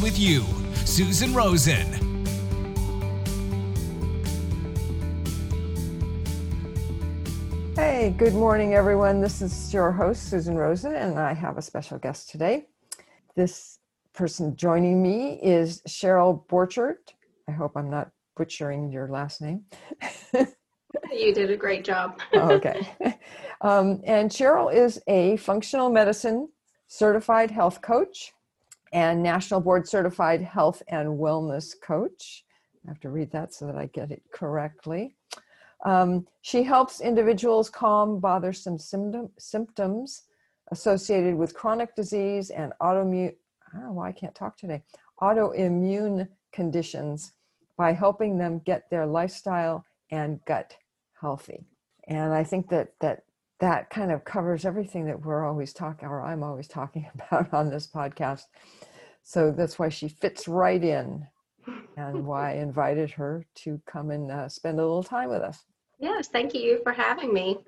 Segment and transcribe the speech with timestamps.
[0.00, 0.44] with you.
[0.84, 2.06] Susan Rosen.
[7.74, 9.20] Hey, good morning, everyone.
[9.20, 12.66] This is your host, Susan Rosen, and I have a special guest today.
[13.34, 13.78] This
[14.14, 17.12] person joining me is Cheryl Borchert.
[17.48, 19.64] I hope I'm not butchering your last name.
[21.12, 22.20] you did a great job.
[22.34, 22.88] Okay.
[23.60, 26.48] Um, and Cheryl is a functional medicine
[26.86, 28.32] certified health coach
[28.96, 32.46] and national board certified health and wellness coach.
[32.86, 35.14] I have to read that so that I get it correctly.
[35.84, 40.22] Um, she helps individuals calm bothersome symptom, symptoms
[40.72, 43.34] associated with chronic disease and autoimmune.
[43.74, 44.82] Why I can't talk today.
[45.20, 47.32] Autoimmune conditions
[47.76, 50.74] by helping them get their lifestyle and gut
[51.20, 51.66] healthy.
[52.08, 53.24] And I think that that
[53.58, 57.70] that kind of covers everything that we're always talking or I'm always talking about on
[57.70, 58.44] this podcast.
[59.22, 61.26] So that's why she fits right in
[61.96, 65.64] and why I invited her to come and uh, spend a little time with us.
[65.98, 67.58] Yes, thank you for having me.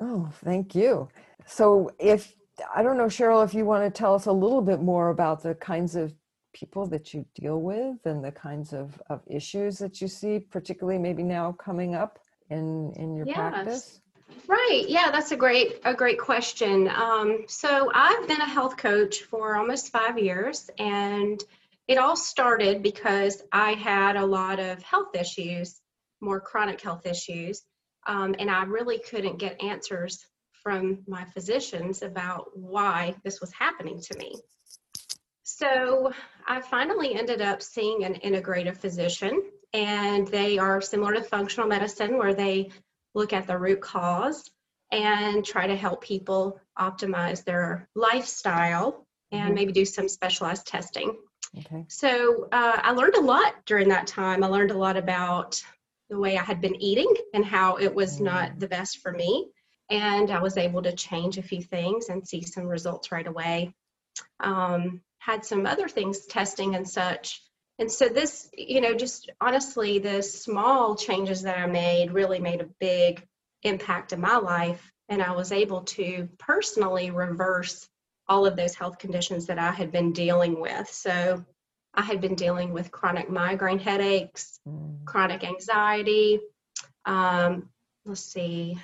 [0.00, 1.08] Oh, thank you.
[1.46, 2.34] So if
[2.74, 5.42] I don't know Cheryl if you want to tell us a little bit more about
[5.42, 6.12] the kinds of
[6.52, 10.98] people that you deal with and the kinds of, of issues that you see particularly
[10.98, 12.18] maybe now coming up
[12.50, 13.36] in in your yes.
[13.36, 14.00] practice
[14.48, 14.86] Right.
[14.88, 16.88] Yeah, that's a great a great question.
[16.88, 21.38] Um, so I've been a health coach for almost five years, and
[21.86, 25.78] it all started because I had a lot of health issues,
[26.22, 27.62] more chronic health issues,
[28.06, 30.24] um, and I really couldn't get answers
[30.62, 34.34] from my physicians about why this was happening to me.
[35.42, 36.10] So
[36.46, 39.42] I finally ended up seeing an integrative physician,
[39.74, 42.70] and they are similar to functional medicine, where they
[43.18, 44.50] look at the root cause
[44.90, 49.54] and try to help people optimize their lifestyle and mm-hmm.
[49.54, 51.16] maybe do some specialized testing.
[51.58, 51.84] Okay.
[51.88, 54.42] So uh, I learned a lot during that time.
[54.42, 55.62] I learned a lot about
[56.08, 58.24] the way I had been eating and how it was mm-hmm.
[58.24, 59.50] not the best for me.
[59.90, 63.74] And I was able to change a few things and see some results right away.
[64.40, 67.42] Um, had some other things testing and such
[67.78, 72.60] and so this you know just honestly the small changes that i made really made
[72.60, 73.24] a big
[73.62, 77.88] impact in my life and i was able to personally reverse
[78.28, 81.44] all of those health conditions that i had been dealing with so
[81.94, 85.04] i had been dealing with chronic migraine headaches mm.
[85.04, 86.40] chronic anxiety
[87.04, 87.68] um,
[88.04, 88.78] let's see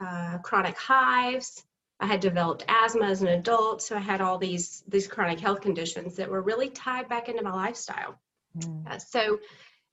[0.00, 1.62] uh, chronic hives
[2.00, 5.60] I had developed asthma as an adult, so I had all these these chronic health
[5.60, 8.20] conditions that were really tied back into my lifestyle.
[8.56, 8.86] Mm.
[8.86, 9.38] Uh, so,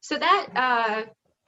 [0.01, 1.03] so that uh,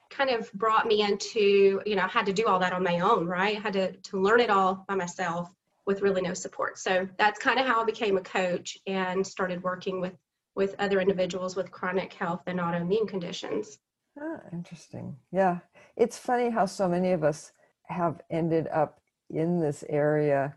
[0.09, 2.99] kind of brought me into, you know, I had to do all that on my
[2.99, 3.57] own, right?
[3.57, 5.49] I had to, to learn it all by myself
[5.85, 6.77] with really no support.
[6.77, 10.13] So that's kind of how I became a coach and started working with
[10.57, 13.77] with other individuals with chronic health and autoimmune conditions.
[14.19, 15.15] Ah, interesting.
[15.31, 15.59] Yeah.
[15.95, 17.51] It's funny how so many of us
[17.85, 20.55] have ended up in this area.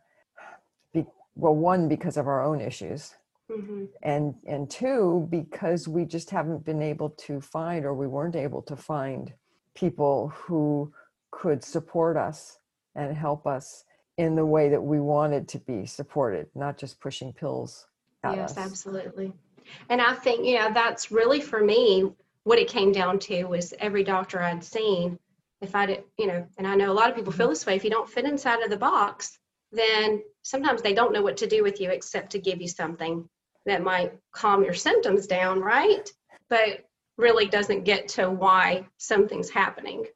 [0.95, 3.15] Be, well, one, because of our own issues,
[3.51, 3.85] Mm-hmm.
[4.03, 8.63] And and two, because we just haven't been able to find or we weren't able
[8.63, 9.33] to find
[9.75, 10.93] people who
[11.31, 12.59] could support us
[12.95, 13.85] and help us
[14.19, 17.87] in the way that we wanted to be supported, not just pushing pills
[18.25, 18.59] yes, us.
[18.59, 19.33] absolutely.
[19.89, 22.11] And I think, you know, that's really for me
[22.45, 25.19] what it came down to was every doctor I'd seen,
[25.61, 27.53] if I did, you know, and I know a lot of people feel mm-hmm.
[27.53, 29.39] this way, if you don't fit inside of the box,
[29.73, 33.29] then sometimes they don't know what to do with you except to give you something
[33.67, 36.11] that might calm your symptoms down, right?
[36.49, 36.85] But
[37.17, 40.07] really doesn't get to why something's happening.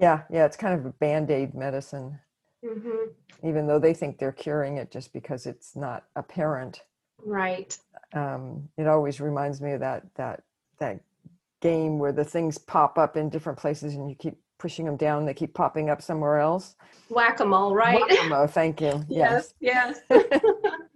[0.00, 2.18] Yeah, yeah, it's kind of a band aid medicine.
[2.64, 3.48] Mm-hmm.
[3.48, 6.82] Even though they think they're curing it just because it's not apparent.
[7.24, 7.76] Right.
[8.12, 10.42] Um, it always reminds me of that that
[10.78, 11.00] that
[11.60, 15.24] game where the things pop up in different places and you keep pushing them down,
[15.24, 16.76] they keep popping up somewhere else.
[17.08, 18.00] Whack a mole, right?
[18.00, 19.04] Whack a mole, thank you.
[19.08, 19.98] Yes, yes.
[20.08, 20.40] yes.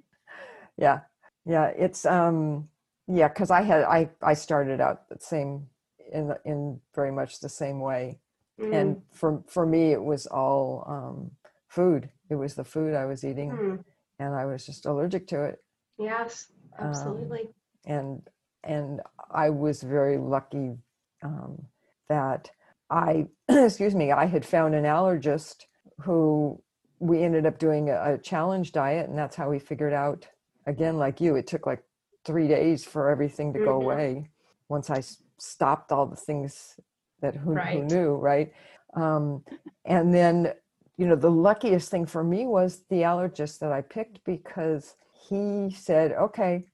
[0.77, 1.01] yeah,
[1.47, 2.69] yeah it's um
[3.07, 5.67] yeah because i had i i started out the same
[6.13, 8.19] in in very much the same way
[8.61, 8.75] mm.
[8.75, 11.31] and for for me it was all um
[11.69, 13.85] food it was the food i was eating mm.
[14.19, 15.63] and i was just allergic to it
[15.99, 17.49] yes absolutely um,
[17.87, 18.23] and
[18.67, 19.01] and
[19.31, 20.77] I was very lucky
[21.23, 21.63] um,
[22.09, 22.51] that
[22.91, 25.65] I, excuse me, I had found an allergist
[26.01, 26.61] who
[26.99, 30.27] we ended up doing a, a challenge diet, and that's how we figured out.
[30.67, 31.83] Again, like you, it took like
[32.25, 33.83] three days for everything to go Mhm.
[33.83, 34.31] away.
[34.69, 35.01] Once I
[35.39, 36.79] stopped all the things
[37.21, 38.53] that who, who knew, right?
[38.95, 39.45] Um,
[39.85, 40.53] and then,
[40.97, 44.97] you know, the luckiest thing for me was the allergist that I picked because
[45.29, 46.67] he said, "Okay,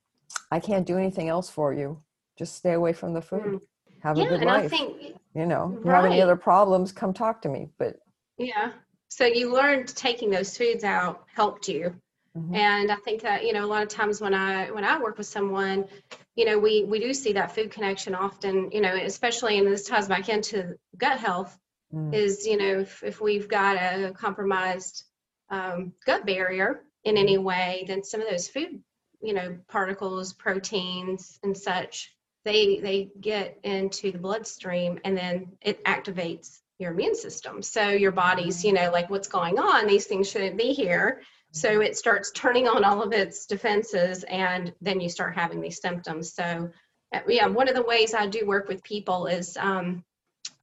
[0.51, 2.03] I can't do anything else for you.
[2.39, 3.61] Just stay away from the food.
[4.01, 4.25] Have a Mm.
[4.25, 4.71] Yeah, good and I life.
[4.71, 7.97] think you know, you have any other problems, come talk to me." But
[8.39, 8.73] Yeah.
[9.09, 11.95] So you learned taking those foods out helped you.
[12.37, 12.57] Mhm.
[12.57, 15.19] And I think that, you know, a lot of times when I when I work
[15.19, 15.87] with someone,
[16.35, 19.87] you know, we we do see that food connection often, you know, especially and this
[19.87, 21.59] ties back into gut health
[21.93, 22.15] Mm.
[22.15, 25.05] is, you know, if, if we've got a compromised
[25.51, 28.83] um, gut barrier in any way, then some of those food,
[29.23, 32.15] you know, particles, proteins and such,
[32.45, 37.63] they they get into the bloodstream and then it activates your immune system.
[37.63, 39.87] So your body's, you know, like what's going on?
[39.87, 41.21] These things shouldn't be here.
[41.53, 45.81] So it starts turning on all of its defenses, and then you start having these
[45.81, 46.35] symptoms.
[46.35, 46.71] So,
[47.15, 50.05] uh, yeah, one of the ways I do work with people is, um,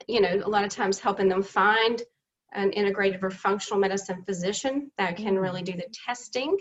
[0.07, 2.01] you know, a lot of times helping them find
[2.53, 5.41] an integrative or functional medicine physician that can Mm.
[5.41, 6.57] really do the testing,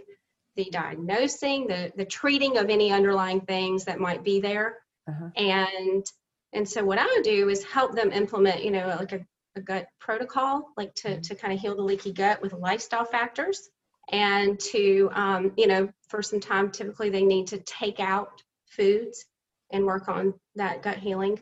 [0.56, 4.76] the diagnosing, the the treating of any underlying things that might be there
[5.08, 5.30] Uh-huh.
[5.36, 6.04] and
[6.52, 9.24] and so what i do is help them implement you know like a,
[9.56, 13.70] a gut protocol like to, to kind of heal the leaky gut with lifestyle factors
[14.10, 19.26] and to um, you know for some time typically they need to take out foods
[19.72, 21.38] and work on that gut healing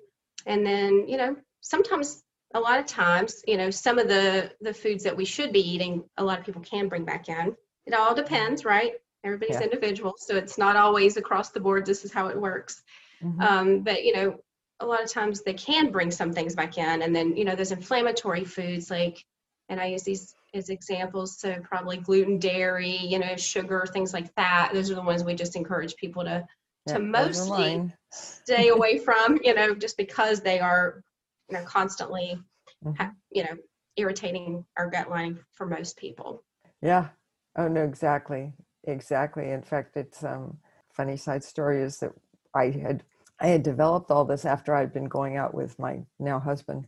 [0.47, 2.23] and then you know sometimes
[2.55, 5.61] a lot of times you know some of the the foods that we should be
[5.71, 7.55] eating a lot of people can bring back in
[7.87, 9.65] it all depends right everybody's Yeah.
[9.65, 12.83] individual so it's not always across the board this is how it works
[13.23, 13.43] Mhm.
[13.43, 14.39] um, but you know,
[14.81, 17.55] a lot of times they can bring some things back in, and then you know,
[17.55, 19.25] those inflammatory foods like,
[19.69, 21.39] and I use these as examples.
[21.39, 24.71] So probably gluten, dairy, you know, sugar, things like that.
[24.73, 26.47] Those are the ones we just encourage people to
[26.89, 29.39] to mostly stay away from.
[29.43, 31.03] You know, just because they are,
[31.51, 32.39] you know, constantly,
[32.85, 33.15] Mhm.
[33.31, 33.57] you know,
[33.97, 36.45] irritating our gut lining for most people.
[36.83, 37.09] Yeah.
[37.57, 38.53] Oh no, exactly.
[38.85, 39.51] Exactly.
[39.51, 40.59] In fact, it's um
[40.91, 42.13] funny side story is that
[42.55, 43.03] I had
[43.39, 46.87] I had developed all this after I'd been going out with my now husband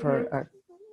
[0.00, 0.46] for a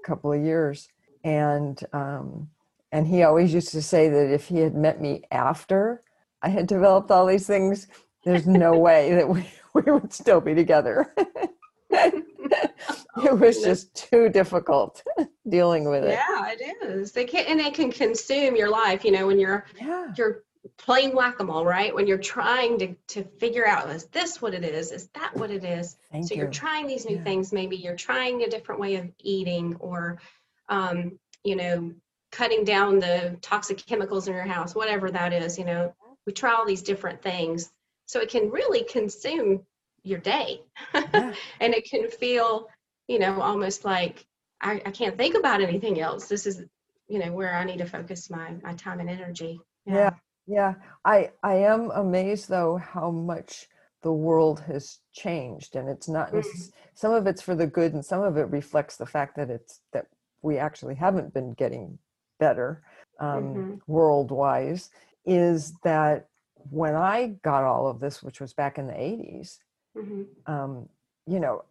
[0.06, 0.90] couple of years.
[1.24, 2.50] And um
[2.92, 6.04] and he always used to say that if he had met me after
[6.42, 7.88] I had developed all these things,
[8.24, 11.14] there's no way that we, we would still be together.
[11.90, 15.04] it was just too difficult
[15.50, 16.12] dealing with it.
[16.12, 17.12] Yeah, it is.
[17.12, 19.04] They can and it can consume your life.
[19.04, 20.14] You know, when you're Yeah.
[20.18, 20.44] you're
[20.78, 24.92] playing whack-a-mole right when you're trying to, to figure out is this what it is
[24.92, 26.42] is that what it is Thank so you.
[26.42, 27.24] you're trying these new Yeah.
[27.24, 30.20] things maybe you're trying a different way of eating or
[30.70, 31.92] um, you know
[32.32, 35.94] cutting down the toxic chemicals in your house whatever that is you know
[36.26, 37.72] we try all these different things
[38.06, 39.66] so it can really consume
[40.04, 40.62] your day
[40.94, 41.34] Yeah.
[41.62, 42.68] and it can feel
[43.08, 44.26] you know almost like
[44.62, 46.64] I, I can't think about anything else this is
[47.08, 50.12] you know where i need to focus my my time and energy Yeah.
[50.50, 53.68] Yeah, I I am amazed though how much
[54.02, 56.40] the world has changed, and it's not Mm.
[56.40, 59.50] necess- some of it's for the good, and some of it reflects the fact that
[59.50, 60.06] it's that
[60.48, 62.00] we actually haven't been getting
[62.40, 62.82] better
[63.20, 63.82] um, Mhm.
[63.88, 64.90] world wise.
[65.26, 69.60] Is that when I got all of this, which was back in the eighties,
[69.94, 70.88] hmm um,
[71.26, 71.66] you know,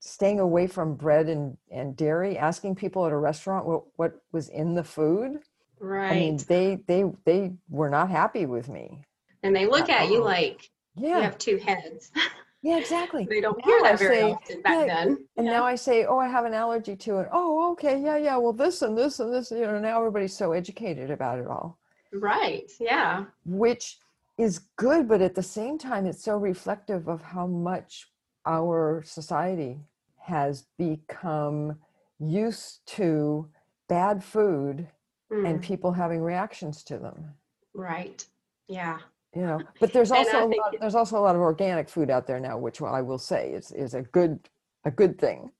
[0.00, 4.48] staying away from bread and and dairy, asking people at a restaurant what what was
[4.48, 5.40] in the food.
[5.78, 9.04] right I mean, they they they were not happy with me.
[9.42, 12.10] and they look at at you like Yeah, you have two heads
[12.66, 13.26] yeah, exactly.
[13.30, 15.52] they don't Now hear I that very say- often back yeah, then And Yeah.
[15.52, 17.28] now I say, oh, I have an allergy to it.
[17.32, 18.36] Oh, okay, yeah, yeah.
[18.36, 19.50] Well, this and this and this.
[19.50, 21.78] You know, now everybody's so educated about it all,
[22.12, 23.98] right yeah which
[24.38, 28.10] is good, but at the same time, it's so reflective of how much
[28.44, 29.78] our society
[30.18, 31.78] has become
[32.18, 33.48] used to
[33.88, 34.88] bad food
[35.30, 37.34] and Mm, people having reactions to them.
[37.74, 38.24] right
[38.68, 38.98] yeah
[39.34, 42.26] you know but there's also a lot, there's also a lot of organic food out
[42.26, 44.38] there now which i will say is is a good
[44.86, 45.50] a good thing.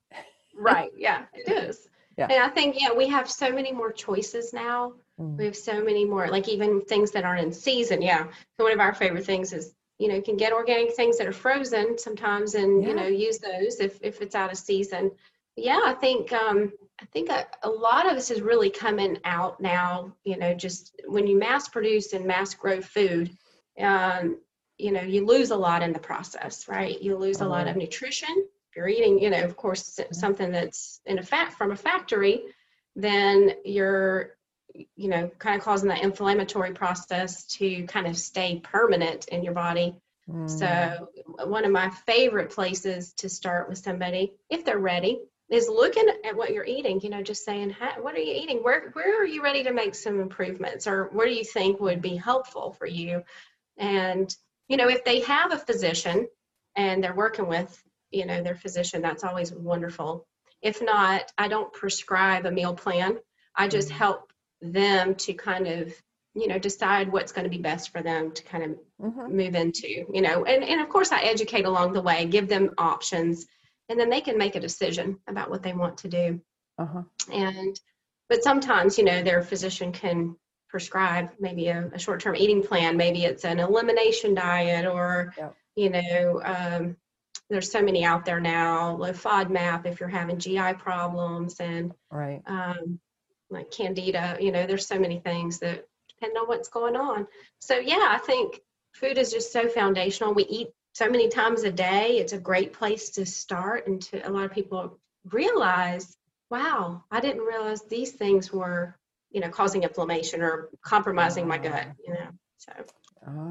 [0.57, 1.89] Right yeah it is.
[2.19, 2.29] Yeah.
[2.31, 4.95] and i think yeah we have so many more choices now.
[5.21, 5.37] Mm.
[5.37, 8.25] we have so many more like even things that aren't in season yeah.
[8.57, 11.27] So one of our favorite things is you know you can get organic things that
[11.27, 15.11] are frozen sometimes and you know use those if, if it's out of season.
[15.57, 19.61] Yeah i think um i think a, a lot of this is really coming out
[19.61, 23.37] now you know just when you mass produce and mass grow food
[23.81, 24.39] um
[24.79, 27.01] you know, you lose a lot in the process, right?
[27.01, 28.29] You lose a lot of nutrition.
[28.37, 32.43] If you're eating, you know, of course, something that's in a fat from a factory,
[32.95, 34.37] then you're,
[34.75, 39.55] you know, kind of causing that inflammatory process to kind of stay permanent in your
[39.55, 39.95] body.
[40.29, 40.51] Mm.
[40.51, 41.09] So,
[41.47, 46.37] one of my favorite places to start with somebody, if they're ready, is looking at
[46.37, 47.01] what you're eating.
[47.01, 48.59] You know, just saying, "What are you eating?
[48.59, 52.03] Where where are you ready to make some improvements, or what do you think would
[52.03, 53.23] be helpful for you?"
[53.79, 54.35] And
[54.69, 56.27] you know, if they have a physician
[56.75, 57.81] and they're working with,
[58.11, 60.27] you know, their physician, that's always wonderful.
[60.61, 63.19] If not, I don't prescribe a meal plan.
[63.55, 63.99] I just mm-hmm.
[63.99, 65.93] help them to kind of
[66.35, 68.71] you know decide what's going to be best for them to kind of
[69.03, 69.37] mm-hmm.
[69.37, 72.71] move into you know and, and of course i educate along the way give them
[72.79, 73.47] options
[73.89, 76.41] and then they can make a decision about what they want to do
[76.79, 77.03] uh-huh.
[77.33, 77.81] and
[78.29, 80.37] but sometimes you know their physician can
[80.77, 85.35] prescribe maybe a, a short-term eating plan maybe it's an elimination diet or
[85.75, 86.97] you know um,
[87.49, 92.43] there's so many out there now low fodmap if you're having gi problems and right
[92.47, 92.99] um,
[93.51, 95.87] like candida you know there's so many things that
[96.19, 97.27] depend on what's going on.
[97.59, 98.61] So yeah, I think
[98.93, 100.35] food is just so foundational.
[100.35, 102.19] We eat so many times a day.
[102.19, 104.99] It's a great place to start and to a lot of people
[105.31, 106.17] realize,
[106.51, 108.97] wow, I didn't realize these things were,
[109.37, 112.29] you know, causing inflammation or compromising my gut, you know.
[112.57, 112.73] So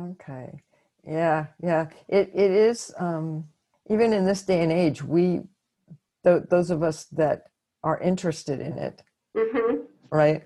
[0.09, 0.63] Okay.
[1.07, 1.89] Yeah, yeah.
[2.07, 3.45] It it is um
[3.87, 5.41] even in this day and age, we
[6.23, 7.43] th- those of us that
[7.83, 9.03] are interested in it,
[9.37, 9.81] mm-hmm.
[10.09, 10.41] right?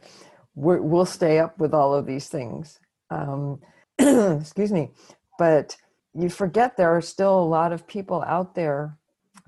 [0.56, 2.82] we will stay up with all of these things.
[3.10, 3.62] Um,
[3.98, 4.90] excuse me.
[5.38, 5.78] But
[6.14, 8.98] you forget there are still a lot of people out there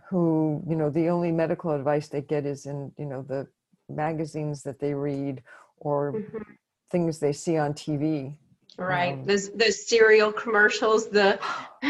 [0.09, 3.47] who, you know, the only medical advice they get is in, you know, the
[3.89, 5.43] magazines that they read
[5.81, 6.37] or mm-hmm.
[6.89, 8.35] things they see on TV.
[8.77, 9.13] Right.
[9.13, 11.39] Um, those those cereal commercials, the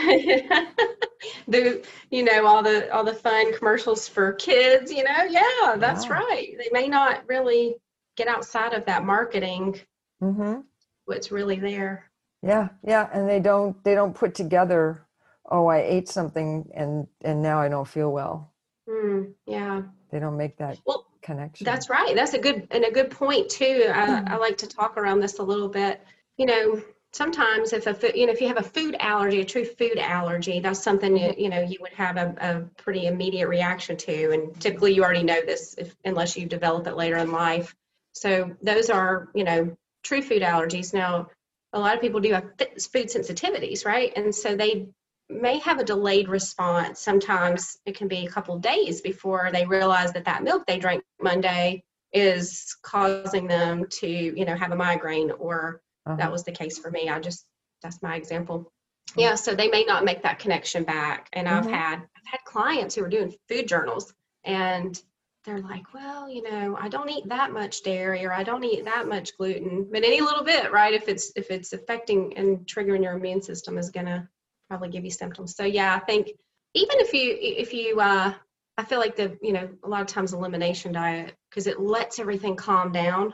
[1.48, 4.92] the you know all the all the fun commercials for kids.
[4.92, 6.56] You know, yeah, that's right.
[6.58, 7.76] They may not really
[8.18, 9.80] get outside of that marketing
[10.22, 10.62] mm-hmm.
[11.06, 12.10] what's really there
[12.44, 15.06] yeah yeah and they don't they don't put together
[15.50, 18.54] oh i ate something and and now i don't feel well
[18.88, 19.82] mm, yeah
[20.12, 23.50] they don't make that well, connection that's right that's a good and a good point
[23.50, 24.30] too I, mm.
[24.30, 26.02] I like to talk around this a little bit
[26.38, 26.82] you know
[27.14, 30.60] sometimes if a you know if you have a food allergy a true food allergy
[30.60, 34.60] that's something you, you know you would have a, a pretty immediate reaction to and
[34.60, 37.76] typically you already know this if, unless you develop it later in life
[38.14, 40.94] so those are, you know, true food allergies.
[40.94, 41.28] Now,
[41.74, 44.12] a lot of people do have food sensitivities, right?
[44.16, 44.88] And so they
[45.32, 47.00] may have a delayed response.
[47.00, 51.04] Sometimes it can be a couple days before they realize that that milk they drank
[51.22, 51.84] Monday
[52.14, 56.18] is causing them to, you know, have a migraine or uh-huh.
[56.18, 57.10] that was the case for me.
[57.10, 57.46] I just
[57.82, 58.72] that's my example.
[59.16, 61.30] Yeah, so they may not make that connection back.
[61.34, 61.58] And mm-hmm.
[61.58, 65.02] I've had I've had clients who are doing food journals and
[65.44, 68.86] they're like, well, you know, I don't eat that much dairy or I don't eat
[68.86, 70.94] that much gluten, but any little bit, right?
[70.94, 74.30] If it's if it's affecting and triggering your immune system is gonna
[74.72, 75.54] probably give you symptoms.
[75.54, 76.28] So yeah, I think
[76.74, 78.34] even if you if you uh
[78.78, 82.20] I feel like the you know a lot of times elimination diet because it lets
[82.20, 83.34] everything calm down.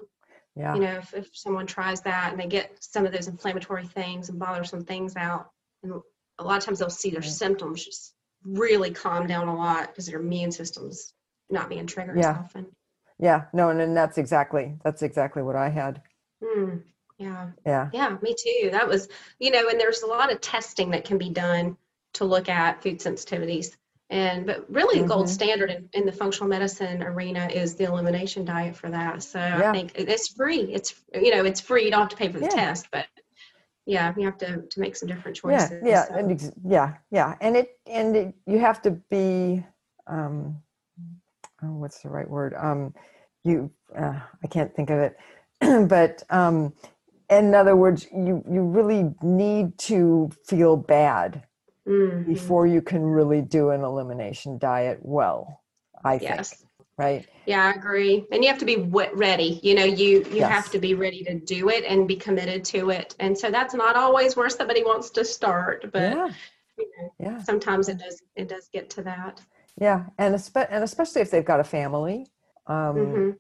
[0.56, 0.74] Yeah.
[0.74, 4.30] You know, if, if someone tries that and they get some of those inflammatory things
[4.30, 5.52] and bothersome things out,
[5.84, 5.94] and
[6.40, 7.30] a lot of times they'll see their right.
[7.30, 11.14] symptoms just really calm down a lot because their immune system's
[11.52, 12.40] not being triggered yeah.
[12.40, 12.66] often.
[13.20, 16.02] Yeah, no, and, and that's exactly that's exactly what I had.
[16.44, 16.82] Mm,
[17.18, 17.50] yeah.
[17.66, 17.90] Yeah.
[17.94, 18.70] Yeah, me too.
[18.72, 19.08] That was,
[19.40, 21.78] you know, and there's a lot of testing that can be done
[22.14, 23.76] to look at food sensitivities.
[24.10, 25.08] And but really mm-hmm.
[25.08, 29.22] gold standard in, in, the functional medicine arena is the elimination diet for that.
[29.22, 29.70] So yeah.
[29.70, 30.62] I think it's free.
[30.74, 31.84] It's you know, it's free.
[31.84, 32.52] You don't have to pay for the yeah.
[32.52, 33.06] test, but
[33.86, 35.82] yeah, you have to to make some different choices.
[35.84, 36.14] Yeah, yeah, so.
[36.14, 37.36] and ex- yeah, yeah.
[37.42, 39.66] And it and it, you have to be
[40.08, 40.62] um
[41.64, 42.54] oh, what's the right word?
[42.58, 42.94] Um,
[43.44, 45.18] you, uh, I can't think of it,
[45.90, 46.74] but um,
[47.30, 51.44] in other words, you you really need to feel bad
[51.88, 52.32] mm-hmm.
[52.32, 55.62] before you can really do an elimination diet well.
[56.04, 56.50] I yes.
[56.50, 56.62] think.
[56.98, 57.28] Right.
[57.46, 58.26] Yeah, I agree.
[58.32, 59.60] And you have to be ready.
[59.62, 60.52] You know, you you yes.
[60.52, 63.16] have to be ready to do it and be committed to it.
[63.20, 66.30] And so that's not always where somebody wants to start, but yeah.
[66.78, 67.44] You know, yeah.
[67.44, 69.42] sometimes it does it does get to that
[69.80, 72.28] yeah and, espe- and especially if they've got a family
[72.68, 73.32] um, mm-hmm.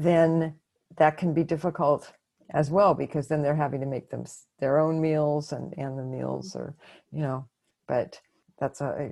[0.00, 0.54] then
[0.96, 2.12] that can be difficult
[2.52, 4.24] as well because then they're having to make them
[4.60, 6.74] their own meals and and the meals or
[7.10, 7.46] you know
[7.88, 8.20] but
[8.58, 9.10] that's a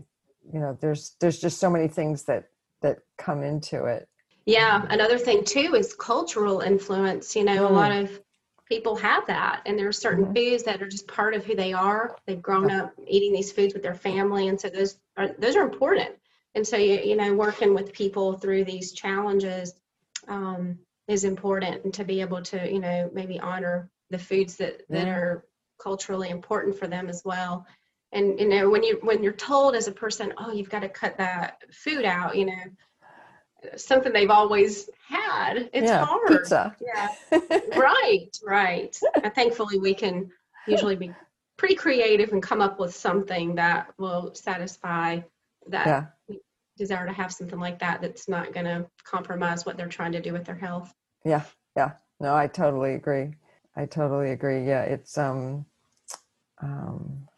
[0.52, 2.44] you know there's there's just so many things that
[2.82, 4.08] that come into it.
[4.46, 7.70] Yeah another thing too is cultural influence you know mm.
[7.70, 8.20] a lot of
[8.68, 10.36] people have that and there are certain Mhm.
[10.36, 12.16] foods that are just part of who they are.
[12.26, 15.64] They've grown up eating these foods with their family and so those are those are
[15.64, 16.10] important.
[16.54, 19.74] And so you, you know working with people through these challenges
[20.28, 20.78] um,
[21.10, 25.06] is important and to be able to you know maybe honor the foods that that
[25.06, 25.12] Yeah.
[25.14, 25.44] are
[25.82, 27.66] culturally important for them as well.
[28.12, 30.88] And you know when you when you're told as a person oh you've got to
[30.88, 32.62] cut that food out you know
[33.76, 36.28] something they've always had it's yeah, hard.
[36.28, 36.76] pizza.
[36.80, 37.08] yeah.
[37.76, 38.96] Right right.
[39.22, 40.30] And thankfully we can
[40.68, 41.12] usually be
[41.56, 45.20] pretty creative and come up with something that will satisfy
[45.68, 46.36] that yeah,
[46.78, 50.22] desire to have something like that that's not going to compromise what they're trying to
[50.22, 51.42] do with their health yeah,
[51.76, 51.92] yeah.
[52.20, 53.34] No, I totally agree.
[53.76, 54.66] I totally agree.
[54.66, 55.66] Yeah, it's um,
[56.62, 57.28] um,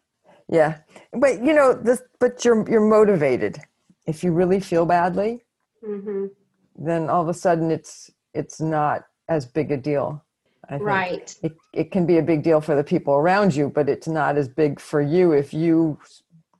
[0.49, 0.79] yeah.
[1.13, 2.01] But you know, this.
[2.19, 3.59] But you're you're motivated.
[4.07, 5.43] If you really feel badly,
[5.83, 6.27] hmm
[6.75, 10.23] then all of a sudden it's it's not as big a deal.
[10.69, 10.85] I think.
[10.85, 14.07] right It it can be a big deal for the people around you, but it's
[14.07, 15.99] not as big for you if you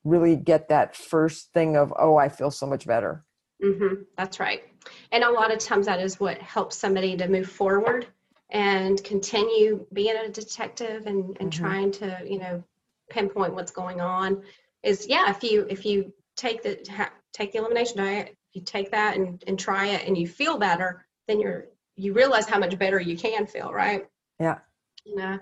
[0.03, 3.23] really get that first thing of oh, I feel so much better.
[3.61, 4.63] hmm That's right.
[5.11, 8.07] And a lot of times that is what helps somebody to move forward
[8.49, 11.55] and continue being a detective and, and Mhm.
[11.55, 12.63] trying to, you know,
[13.09, 14.43] pinpoint what's going on.
[14.83, 18.61] Is yeah, if you if you take the ha- take the elimination diet, if you
[18.61, 22.57] take that and, and try it and you feel better, then you're you realize how
[22.59, 24.07] much better you can feel, right?
[24.39, 24.59] Yeah.
[25.05, 25.39] And I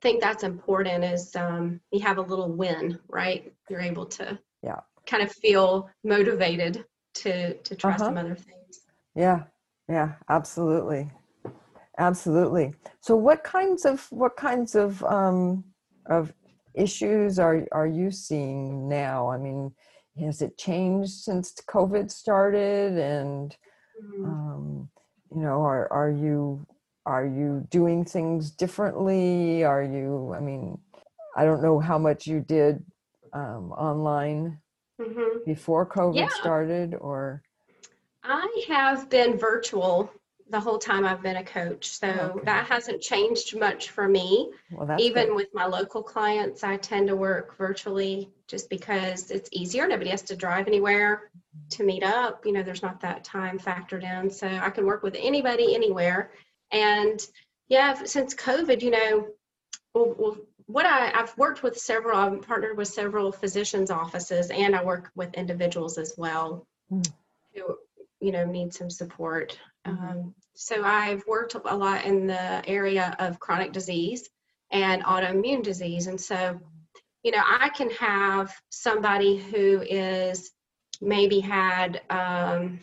[0.00, 3.52] think that's important is um, you have a little win, right?
[3.70, 4.80] You're able to Yeah.
[5.06, 6.84] kind of feel motivated
[7.14, 8.04] to to try Uh-huh.
[8.06, 8.61] some other things.
[9.14, 9.44] Yeah,
[9.88, 11.10] yeah, absolutely,
[11.98, 12.74] absolutely.
[13.00, 15.64] So, what kinds of what kinds of um,
[16.08, 16.32] of
[16.74, 19.30] issues are are you seeing now?
[19.30, 19.74] I mean,
[20.18, 22.98] has it changed since COVID started?
[22.98, 23.56] And
[24.02, 24.24] Mhm.
[24.24, 24.90] um,
[25.34, 26.66] you know, are are you
[27.06, 29.64] are you doing things differently?
[29.64, 30.32] Are you?
[30.34, 30.78] I mean,
[31.36, 32.84] I don't know how much you did
[33.32, 34.60] um, online
[34.98, 35.44] Mhm.
[35.44, 36.28] before COVID Yeah.
[36.28, 37.42] started, or
[38.24, 40.12] I have been virtual
[40.50, 42.44] the whole time I've been a coach, so Okay.
[42.44, 44.52] that hasn't changed much for me.
[44.70, 45.36] well, that's Even good.
[45.36, 49.88] with my local clients, I tend to work virtually just because it's easier.
[49.88, 51.30] Nobody has to drive anywhere
[51.70, 52.44] to meet up.
[52.44, 54.28] You know, there's not that time factored in.
[54.28, 56.32] So I can work with anybody anywhere.
[56.70, 57.18] And
[57.68, 59.28] yeah, since COVID, you know,
[59.94, 64.76] well, well, what I, I've worked with several, I've partnered with several physicians' offices and
[64.76, 67.00] I work with individuals as well Hmm.
[67.54, 67.78] who,
[68.22, 69.58] you know, need some support.
[69.86, 70.10] Mhm.
[70.10, 74.30] Um, so I've worked a lot in the area of chronic disease
[74.70, 76.06] and autoimmune disease.
[76.06, 76.58] And so,
[77.24, 80.52] you know, I can have somebody who is
[81.00, 82.80] maybe had um,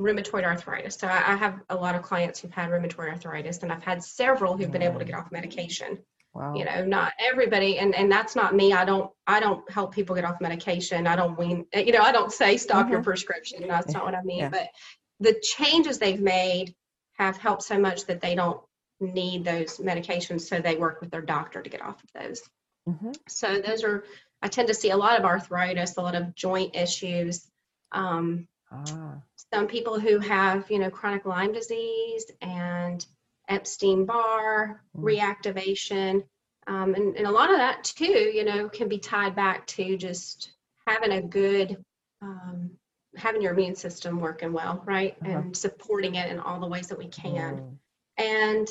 [0.00, 0.94] rheumatoid arthritis.
[0.94, 4.02] So I, I have a lot of clients who've had rheumatoid arthritis, and I've had
[4.02, 5.98] several who've been able to get off medication.
[6.38, 6.54] Wow.
[6.54, 8.72] You know, not everybody, and and that's not me.
[8.72, 11.06] I don't I don't help people get off medication.
[11.06, 11.66] I don't wean.
[11.74, 13.04] You know, I don't say stop your Mhm.
[13.04, 13.66] prescription.
[13.66, 14.38] That's not what I mean.
[14.38, 14.48] Yeah.
[14.50, 14.68] But
[15.20, 16.74] the changes they've made
[17.14, 18.60] have helped so much that they don't
[19.00, 22.42] need those medications so they work with their doctor to get off of those
[22.88, 23.14] Mhm.
[23.28, 24.04] so those are
[24.42, 27.48] i tend to see a lot of arthritis a lot of joint issues
[27.92, 29.22] um, Ah,
[29.52, 33.06] some people who have you know chronic lyme disease and
[33.48, 35.02] epstein barr Mm.
[35.04, 36.24] reactivation
[36.66, 39.96] um, and, and a lot of that too you know can be tied back to
[39.96, 40.52] just
[40.86, 41.76] having a good
[42.22, 42.70] um,
[43.16, 45.38] having your immune system working well right Uh-huh.
[45.38, 47.76] and supporting it in all the ways that we can mm,
[48.16, 48.68] and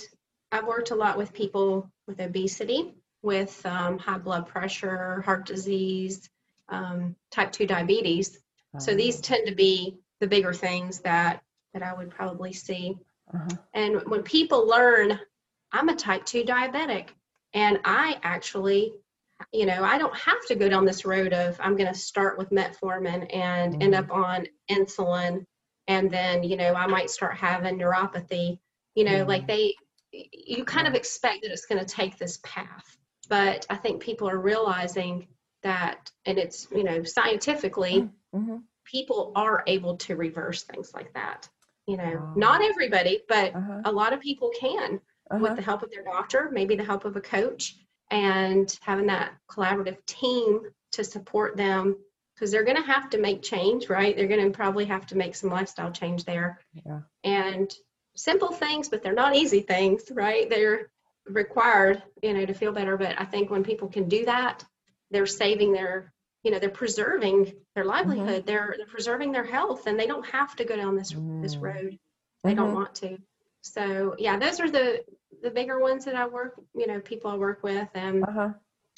[0.51, 6.29] I've worked a lot with people with obesity, with um, high blood pressure, heart disease,
[6.69, 8.39] um, type 2 diabetes.
[8.79, 11.41] So these tend to be the bigger things that,
[11.73, 12.97] that I would probably see.
[13.33, 13.57] Uh-huh.
[13.73, 15.19] And when people learn,
[15.71, 17.09] I'm a type 2 diabetic,
[17.53, 18.93] and I actually,
[19.53, 22.37] you know, I don't have to go down this road of I'm going to start
[22.37, 23.99] with metformin and end Mhm.
[23.99, 25.45] up on insulin,
[25.87, 28.59] and then, you know, I might start having neuropathy.
[28.95, 29.47] You know, like Mhm.
[29.47, 29.75] they,
[30.11, 32.97] you kind of expect that it's going to take this path.
[33.29, 35.27] But I think people are realizing
[35.63, 38.63] that, and it's, you know, scientifically, Mhm.
[38.85, 41.49] people are able to reverse things like that.
[41.88, 42.34] You know, Wow.
[42.36, 43.82] not everybody, but Uh-huh.
[43.86, 45.56] a lot of people can with Uh-huh.
[45.56, 47.76] the help of their doctor, maybe the help of a coach,
[48.12, 51.95] and having that collaborative team to support them
[52.34, 54.15] because they're going to have to make change, right?
[54.15, 56.60] They're going to probably have to make some lifestyle change there.
[56.86, 57.02] Yeah.
[57.23, 57.73] And
[58.15, 60.50] simple things, but they're not easy things, right?
[60.50, 60.91] They're
[61.26, 62.95] required, you know, to feel better.
[62.95, 64.63] But I think when people can do that,
[65.12, 66.13] they're saving their,
[66.47, 68.45] you know, they're preserving their livelihood.
[68.45, 71.62] They're they're preserving their health, and they don't have to go down this this Mm.
[71.62, 71.99] road.
[72.45, 72.75] They don't Mhm.
[72.79, 73.17] want to.
[73.63, 75.03] So yeah, those are the
[75.41, 78.53] the bigger ones that I work, you know, people I work with, and Uh-huh.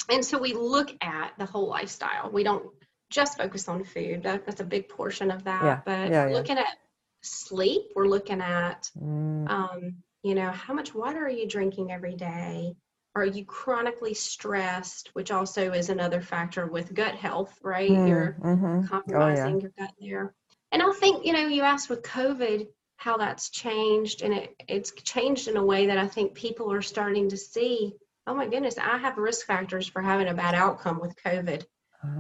[0.10, 2.30] and so we look at the whole lifestyle.
[2.32, 2.68] We don't
[3.10, 4.22] just focus on food.
[4.24, 5.64] That, that's a big portion of that.
[5.64, 6.38] Yeah, But yeah, we're yeah.
[6.38, 6.78] looking at
[7.24, 7.84] sleep.
[7.96, 12.76] We're looking at, Mm, um, you know, how much water are you drinking every day?
[13.20, 17.90] Are you chronically stressed, which also is another factor with gut health, right?
[17.90, 18.90] You're mm, mhm.
[18.90, 20.34] compromising your gut there.
[20.72, 24.92] And I think, you know, you asked with COVID how that's changed, and it, it's
[24.92, 27.94] changed in a way that I think people are starting to see.
[28.28, 31.64] Oh my goodness, I have risk factors for having a bad outcome with COVID.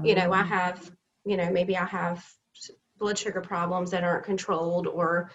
[0.03, 0.91] You know, I Um, have,
[1.25, 2.25] you know, maybe I have
[2.97, 5.31] blood sugar problems that aren't controlled, or,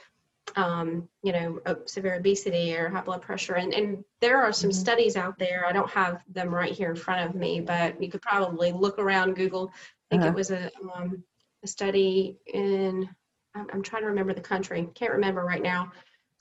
[0.57, 3.55] um, you know, severe obesity or high blood pressure.
[3.55, 4.75] And, and there are some Mhm.
[4.75, 5.65] studies out there.
[5.67, 8.99] I don't have them right here in front of me, but you could probably look
[8.99, 9.73] around Google.
[9.75, 9.81] I
[10.11, 10.33] think Uh-huh.
[10.33, 11.25] it was a, um,
[11.63, 13.09] a study in,
[13.55, 15.91] I'm, I'm trying to remember the country, can't remember right now,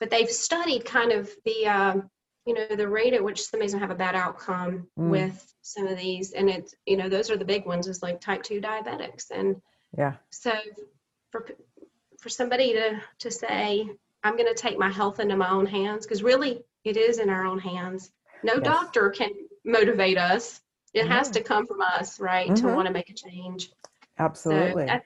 [0.00, 2.10] but they've studied kind of the, um,
[2.46, 5.10] you know, the rate at which somebody's gonna have a bad outcome Mm.
[5.10, 6.32] with some of these.
[6.32, 9.30] And it's, you know, those are the big ones is like type two diabetics.
[9.30, 9.60] And
[9.96, 10.16] Yeah.
[10.30, 10.52] so
[11.30, 11.46] for,
[12.24, 13.86] for somebody to, to say,
[14.22, 17.28] I'm going to take my health into my own hands, because really it is in
[17.28, 18.12] our own hands.
[18.42, 18.64] No Yes.
[18.64, 19.28] doctor can
[19.66, 20.62] motivate us.
[20.94, 22.46] It has to come from us, right?
[22.56, 22.74] To Mhm.
[22.74, 23.72] want to make a change.
[24.18, 24.86] Absolutely.
[24.86, 25.00] So,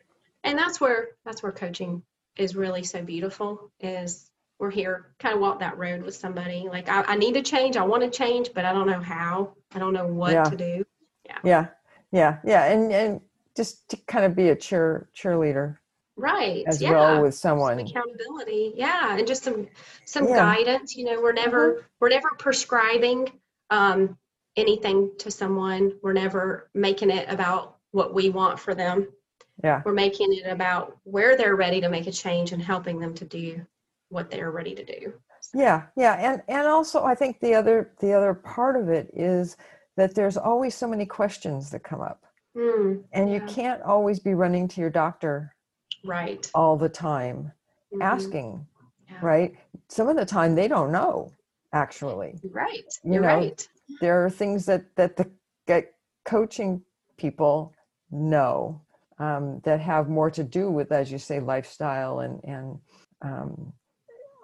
[0.44, 2.04] and that's where, that's where coaching
[2.36, 6.68] is really so beautiful is we're here, kind of walk that road with somebody.
[6.70, 7.76] Like I, I need to change.
[7.76, 9.54] I want to change, but I don't know how.
[9.74, 10.44] I don't know what Yeah.
[10.44, 10.84] to do.
[11.26, 11.66] yeah yeah.
[12.12, 12.38] Yeah.
[12.44, 12.64] Yeah.
[12.66, 13.20] And and
[13.56, 15.78] just to kind of be a cheer cheerleader
[16.18, 16.64] Right.
[16.66, 16.90] as yeah.
[16.90, 17.78] well with some someone.
[17.78, 19.68] accountability yeah and just some
[20.04, 20.36] some Yeah.
[20.36, 23.30] guidance you know we're never we're never prescribing
[23.70, 24.18] um
[24.56, 29.06] anything to someone we're never making it about what we want for them
[29.62, 29.82] Yeah.
[29.84, 33.24] we're making it about where they're ready to make a change and helping them to
[33.24, 33.64] do
[34.08, 35.12] what they're ready to do
[35.54, 39.56] Yeah, yeah, and and also I think the other the other part of it is
[39.96, 42.24] that there's always so many questions that come up,
[42.56, 45.54] Mm, and you can't always be running to your doctor
[46.04, 47.52] right all the time
[47.92, 48.02] Mhm.
[48.02, 48.66] asking,
[49.08, 49.18] Yeah.
[49.22, 49.56] right?
[49.88, 51.32] Some of the time they don't know
[51.72, 52.40] actually.
[52.44, 53.68] right You you're know, right
[54.00, 55.30] There are things that that the
[56.24, 56.82] coaching
[57.16, 57.74] people
[58.10, 58.80] know
[59.18, 62.78] um, that have more to do with, as you say, lifestyle and and
[63.22, 63.72] um,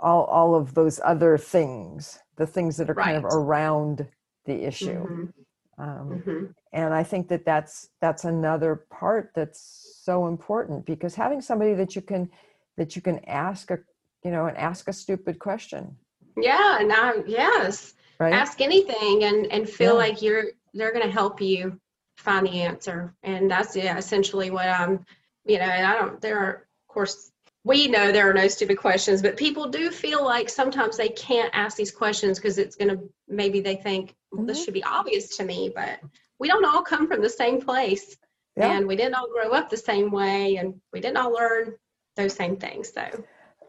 [0.01, 4.07] all all of those other things, the things that are kind of around
[4.47, 5.03] the issue.
[5.07, 5.33] Mhm,
[5.79, 6.55] Um, mhm.
[6.75, 11.95] And I think that that's that's another part that's so important because having somebody that
[11.97, 12.29] you can
[12.77, 13.79] that you can ask a
[14.25, 15.97] you know and ask a stupid question,
[16.37, 18.35] yeah and I, yes right?
[18.35, 19.99] ask anything and and feel Yeah.
[19.99, 21.79] like you're they're going to help you
[22.17, 25.05] find the answer and that's yeah, essentially what i'm
[25.45, 27.31] you know and i don't there are of course
[27.65, 31.51] we know there are no stupid questions but people do feel like sometimes they can't
[31.55, 34.65] ask these questions because it's going to maybe they think well, this mm-hmm.
[34.65, 36.01] should be obvious to me but
[36.39, 38.17] we don't all come from the same place
[38.57, 38.77] Yeah.
[38.77, 41.75] and we didn't all grow up the same way and we didn't all learn
[42.17, 43.03] those same things so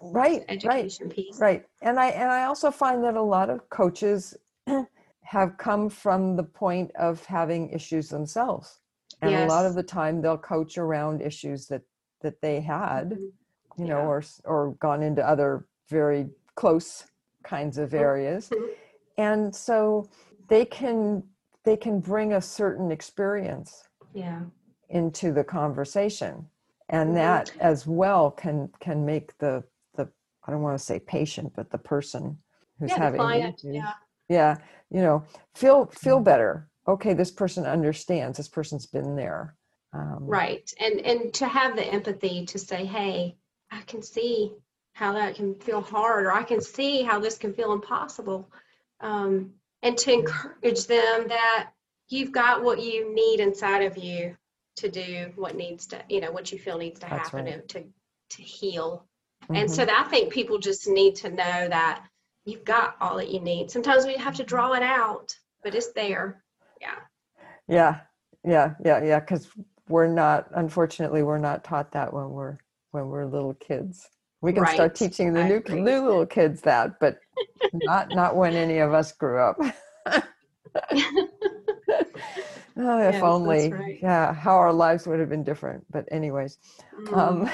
[0.02, 0.46] right, right.
[0.50, 1.66] education piece Right.
[1.82, 4.36] And I and I also find that a lot of coaches
[5.24, 8.80] have come from the point of having issues themselves.
[9.22, 11.82] And a lot of the time they'll coach around issues that
[12.22, 13.32] that they had, Mhm.
[13.78, 14.08] you know, Yeah.
[14.14, 17.06] or or gone into other very close
[17.44, 18.50] kinds of areas.
[18.50, 18.70] Mhm.
[19.18, 20.10] And so
[20.48, 21.24] they can
[21.66, 24.42] they can bring a certain experience yeah.
[24.90, 26.48] into the conversation.
[26.90, 27.16] And Mhm.
[27.16, 29.64] that as well can can make the
[29.96, 30.08] the
[30.48, 32.38] i don't want to say patient but the person
[32.80, 33.94] who's yeah having client issue, yeah.
[34.30, 34.58] Yeah
[34.92, 35.24] you know
[35.56, 36.70] feel feel better.
[36.88, 39.56] Okay this person understands this person's been there.
[39.94, 40.72] Um, Right.
[40.80, 43.38] And and to have the empathy to say, hey,
[43.72, 44.54] I can see
[44.94, 48.52] how that can feel hard, or I can see how this can feel impossible.
[49.00, 49.54] Um,
[49.86, 51.70] and to encourage them that
[52.10, 54.36] you've got what you need inside of you
[54.78, 57.68] to do what needs to, you know, what you feel needs to That's happen right.
[57.70, 57.84] to
[58.32, 59.06] to heal.
[59.50, 59.74] And mhm.
[59.74, 61.36] so that, I think people just need to know
[61.70, 62.04] that
[62.46, 63.70] you've got all that you need.
[63.70, 66.44] Sometimes we have to draw it out, but it's there.
[66.82, 66.96] Yeah.
[67.68, 68.00] yeah
[68.44, 69.48] yeah yeah yeah because
[69.88, 72.58] we're not unfortunately we're not taught that when we're
[72.92, 74.10] when we're little kids
[74.42, 77.18] we can start teaching the new new little kids that but
[77.74, 79.58] not not when any of us grew up
[82.78, 84.00] Oh, if Yes, only, right.
[84.02, 85.86] yeah, how our lives would have been different.
[85.90, 86.58] But anyways,
[87.06, 87.14] Mm.
[87.18, 87.50] um,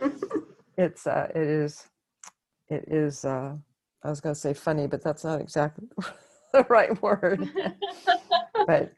[0.78, 1.84] it's uh, it is,
[2.68, 3.24] it is.
[3.24, 3.56] Uh,
[4.02, 5.88] I was going to say funny, but that's not exactly
[6.52, 7.50] the right word.
[8.66, 8.92] but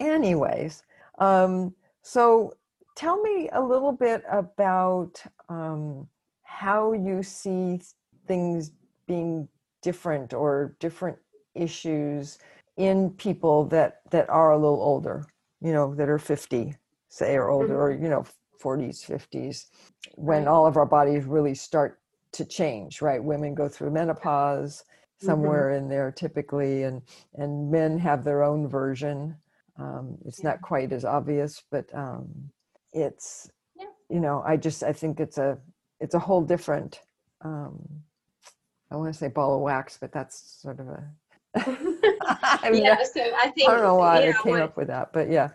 [0.00, 0.82] anyways,
[1.18, 2.54] um, so
[2.96, 6.08] tell me a little bit about um,
[6.42, 7.80] how you see
[8.26, 8.72] things
[9.06, 9.48] being
[9.82, 11.18] different or different
[11.54, 12.38] issues
[12.76, 15.24] in people that that are a little older
[15.60, 16.74] you know that are 50
[17.08, 18.24] say or older or you know
[18.62, 19.66] 40s 50s
[20.16, 22.00] when all of our bodies really start
[22.32, 23.22] to change right?
[23.22, 24.84] Women go through menopause
[25.18, 27.02] somewhere in there typically and
[27.34, 29.36] and men have their own version.
[29.78, 30.50] Um, it's Yeah.
[30.50, 32.50] not quite as obvious but um,
[32.92, 33.86] it's Yeah.
[34.08, 35.58] you know i just i think it's a
[36.00, 37.00] it's a whole different
[37.42, 37.76] um,
[38.94, 41.04] i want to say ball of wax but that's sort of a
[41.56, 44.76] I, mean, yeah, so I think I don't know why you i came what- up
[44.76, 45.50] with that but yeah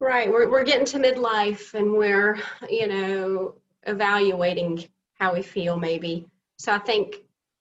[0.00, 0.30] Right.
[0.30, 4.84] We're, we're getting to midlife and we're, you know, evaluating
[5.14, 6.26] how we feel maybe.
[6.58, 7.16] So I think,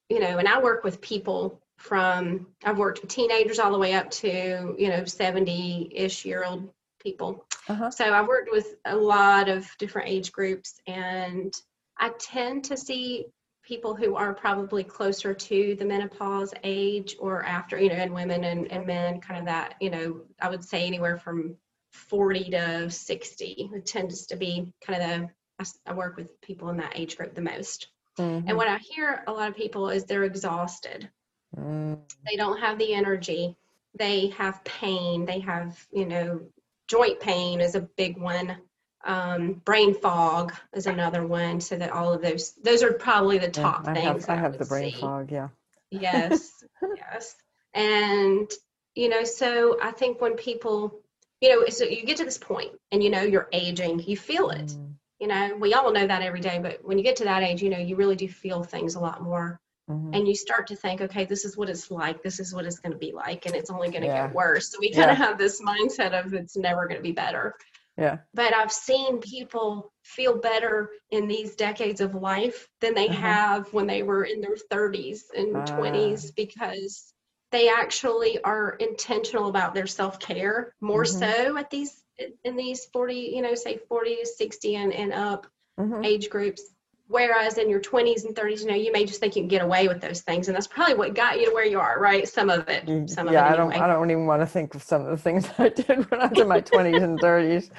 [0.09, 3.93] you know, and I work with people from, I've worked with teenagers all the way
[3.93, 7.45] up to, you know, 70 ish year old people.
[7.69, 7.91] uh-huh.
[7.91, 11.53] So I've worked with a lot of different age groups and
[11.97, 13.27] I tend to see
[13.65, 18.43] people who are probably closer to the menopause age or after, you know, and women
[18.43, 21.55] and, and men, kind of that, you know, I would say anywhere from
[21.91, 23.71] 40 to 60.
[23.73, 27.33] It tends to be kind of the, I work with people in that age group
[27.33, 27.87] the most.
[28.19, 28.43] Mhm.
[28.47, 31.09] And what I hear a lot of people is they're exhausted.
[31.57, 31.99] Mm,
[32.29, 33.55] They don't have the energy.
[33.97, 35.25] They have pain.
[35.25, 36.41] They have, you know,
[36.87, 38.57] joint pain is a big one.
[39.05, 41.61] Um, brain fog is another one.
[41.61, 44.25] So that all of those, those are probably the yeah, top i things.
[44.25, 44.99] have i that have the brain see.
[44.99, 45.49] fog yeah
[45.91, 46.63] Yes,
[46.95, 47.35] yes.
[47.73, 48.49] And,
[48.95, 51.01] you know, so I think when people,
[51.41, 54.49] you know, so you get to this point and you know you're aging, you feel
[54.49, 54.75] it.
[54.77, 57.43] Mm, You know, we all know that every day, but when you get to that
[57.43, 59.59] age, you know, you really do feel things a lot more.
[59.89, 60.13] mhm.
[60.13, 62.23] And you start to think, okay, this is what it's like.
[62.23, 63.45] This is what it's going to be like.
[63.45, 64.27] And it's only going to Yeah.
[64.27, 64.71] get worse.
[64.71, 65.25] So we kind of Yeah.
[65.25, 67.55] have this mindset of it's never going to be better
[67.97, 73.21] yeah but I've seen people feel better in these decades of life than they Uh-huh.
[73.21, 75.65] have when they were in their 30s and Ah.
[75.65, 77.13] 20s because
[77.51, 81.05] they actually are intentional about their self-care more Mhm.
[81.05, 82.03] so at these
[82.43, 86.03] in these 40 you know say 40 60 and, and up mhm.
[86.03, 86.74] age groups
[87.07, 89.61] whereas in your 20s and 30s you know you may just think you can get
[89.61, 92.27] away with those things and that's probably what got you to where you are right
[92.27, 93.73] some of it Mm, some yeah, of it I don't.
[93.73, 96.27] I don't even want to think of some of the things I did when I
[96.27, 97.69] was in my twenties and thirties.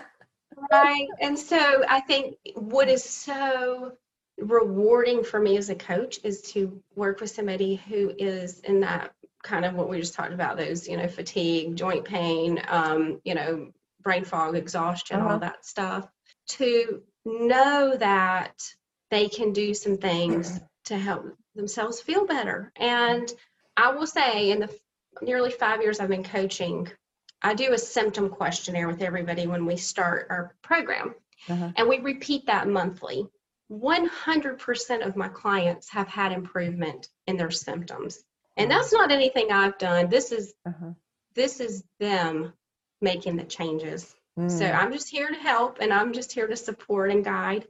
[0.73, 3.93] right and so i think what is so
[4.39, 9.13] rewarding for me as a coach is to work with somebody who is in that
[9.43, 13.35] kind of what we just talked about those you know fatigue joint pain um, you
[13.35, 13.69] know
[14.03, 15.35] brain fog exhaustion Uh-huh.
[15.35, 16.09] all that stuff
[16.49, 18.55] to know that
[19.11, 23.33] they can do some things to help themselves feel better and
[23.77, 24.71] i will say in the
[25.23, 26.89] nearly five years i've been coaching
[27.43, 31.15] I do a symptom questionnaire with everybody when we start our program,
[31.51, 31.71] Uh-huh.
[31.77, 33.29] and we repeat that monthly.
[33.71, 38.25] 100% of my clients have had improvement in their symptoms.
[38.57, 40.09] And that's not anything I've done.
[40.09, 40.93] This is Uh-huh.
[41.35, 42.55] this is them
[43.03, 44.15] making the changes.
[44.49, 47.67] So Mm, I'm just here to help and I'm just here to support and guide.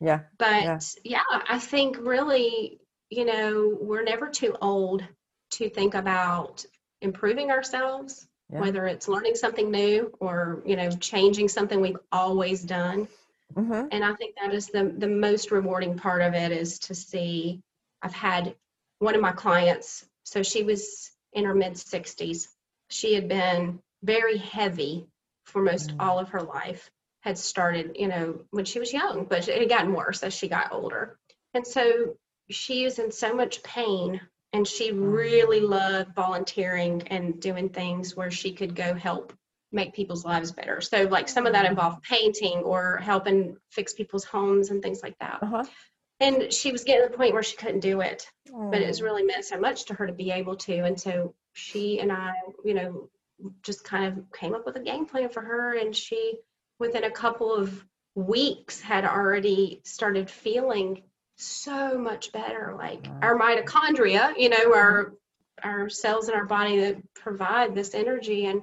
[0.00, 0.78] yeah, But Yeah.
[1.04, 5.04] yeah, I think really, you know, we're never too old
[5.52, 6.64] to think about
[7.00, 8.60] improving ourselves, Yeah.
[8.60, 13.08] whether it's learning something new or, you know, changing something we've always done.
[13.56, 16.94] hmm And I think that is the the most rewarding part of it is to
[16.94, 17.62] see
[18.02, 18.56] I've had
[18.98, 22.48] one of my clients, so she was in her mid 60s.
[22.90, 25.08] She had been very heavy
[25.46, 25.96] for most Mm.
[25.98, 29.68] all of her life, had started, you know, when she was young, but it had
[29.68, 31.18] gotten worse as she got older.
[31.54, 32.16] And so
[32.50, 34.20] she is in so much pain
[34.52, 39.32] and she really loved volunteering and doing things where she could go help
[39.72, 40.80] make people's lives better.
[40.80, 45.18] So like some of that involved painting or helping fix people's homes and things like
[45.18, 45.42] that.
[45.42, 45.64] Uh-huh.
[46.20, 48.30] And she was getting to the point where she couldn't do it,
[48.70, 50.84] but it was Mm, really meant so much to her to be able to.
[50.84, 53.10] And so she and I, you know,
[53.62, 55.76] just kind of came up with a game plan for her.
[55.76, 56.34] And she,
[56.78, 61.02] within a couple of weeks, had already started feeling
[61.36, 62.74] so much better.
[62.76, 64.72] Like our mitochondria, you know, mm-hmm.
[64.72, 65.12] our
[65.62, 68.62] our cells in our body that provide this energy and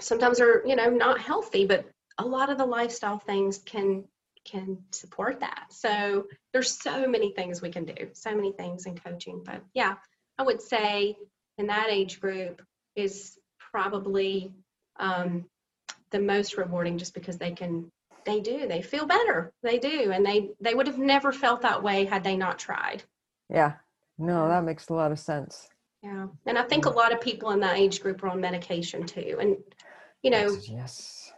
[0.00, 4.04] sometimes are, you know, not healthy, but a lot of the lifestyle things can
[4.44, 5.66] can support that.
[5.70, 9.42] So there's so many things we can do, so many things in coaching.
[9.44, 9.96] But yeah,
[10.38, 11.16] I would say
[11.58, 12.62] in that age group
[12.96, 13.37] is
[13.70, 14.52] probably
[14.98, 15.44] um,
[16.10, 17.90] the most rewarding just because they can
[18.24, 21.82] they do they feel better they do and they they would have never felt that
[21.82, 23.02] way had they not tried
[23.48, 23.72] yeah.
[24.20, 25.68] No, that makes a lot of sense.
[26.02, 29.06] yeah and i think a lot of people in that age group are on medication
[29.06, 29.56] too and
[30.22, 31.32] you know Yes, yes.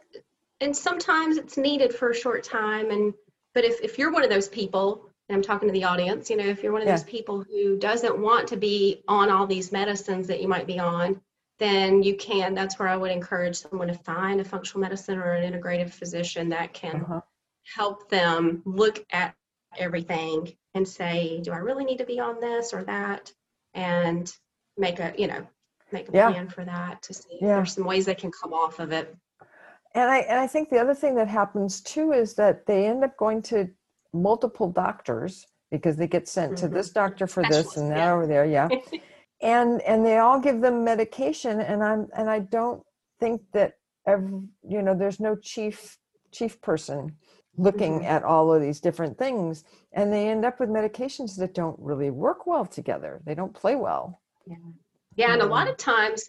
[0.61, 3.15] and sometimes it's needed for a short time and
[3.55, 6.37] but if, if you're one of those people and I'm talking to the audience, you
[6.37, 6.95] know, if you're one of Yeah.
[6.97, 10.81] those people who doesn't want to be on all these medicines that you might be
[10.81, 11.21] on,
[11.61, 12.55] then you can.
[12.55, 16.49] That's where I would encourage someone to find a functional medicine or an integrative physician
[16.49, 17.21] that can Uh-huh.
[17.77, 19.37] help them look at
[19.79, 23.33] everything and say, do I really need to be on this or that?
[23.75, 24.33] And
[24.77, 25.47] make a, you know,
[25.93, 26.31] make a Yeah.
[26.31, 27.57] plan for that to see if Yeah.
[27.57, 29.15] there's some ways they can come off of it.
[29.95, 33.05] And I and I think the other thing that happens too is that they end
[33.05, 33.69] up going to
[34.13, 36.73] multiple doctors because they get sent to Mhm.
[36.73, 38.13] this doctor for this and that yeah.
[38.13, 38.69] over there, yeah.
[39.41, 42.83] and and they all give them medication and I'm and I don't
[43.19, 43.75] think that
[44.07, 45.99] every, you know there's no chief
[46.33, 47.17] chief person
[47.57, 48.05] looking Mhm.
[48.05, 52.11] at all of these different things and they end up with medications that don't really
[52.11, 53.21] work well together.
[53.25, 54.21] They don't play well.
[54.47, 54.57] Yeah,
[55.17, 56.29] yeah and a lot of times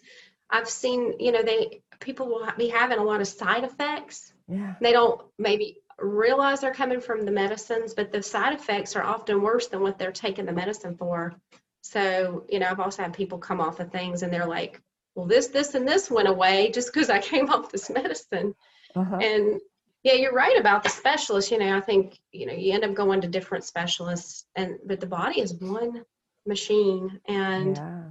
[0.50, 4.34] I've seen, you know, they people will be having a lot of side effects.
[4.48, 4.74] Yeah.
[4.80, 9.40] They don't maybe realize they're coming from the medicines, but the side effects are often
[9.40, 11.34] worse than what they're taking the medicine for.
[11.82, 14.80] So, you know, I've also had people come off of things and they're like,
[15.14, 18.54] well, this, this, and this went away just because I came off this medicine.
[18.96, 19.16] Uh-huh.
[19.16, 19.60] And
[20.02, 21.50] yeah, you're right about the specialists.
[21.50, 25.00] You know, I think, you know, you end up going to different specialists and but
[25.00, 26.02] the body is one
[26.46, 28.02] machine and yeah.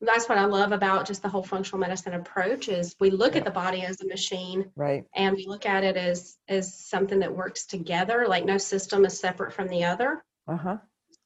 [0.00, 3.44] that's what I love about just the whole functional medicine approach is we look at
[3.44, 5.04] the body as a machine Right.
[5.14, 9.20] and we look at it as as something that works together like no system is
[9.20, 10.78] separate from the other Uh-huh.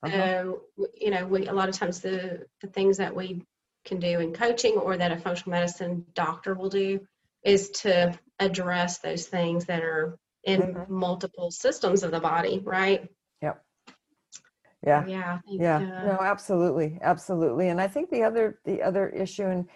[0.02, 0.16] Uh-huh.
[0.76, 3.42] w- you know we a lot of times the the things that we
[3.84, 7.00] can do in coaching or that a functional medicine doctor will do
[7.42, 10.88] is to address those things that are in Mhm.
[10.88, 13.08] multiple systems of the body right
[14.86, 15.04] Yeah.
[15.08, 19.46] yeah think, yeah uh, no absolutely absolutely and i think the other the other issue
[19.46, 19.68] and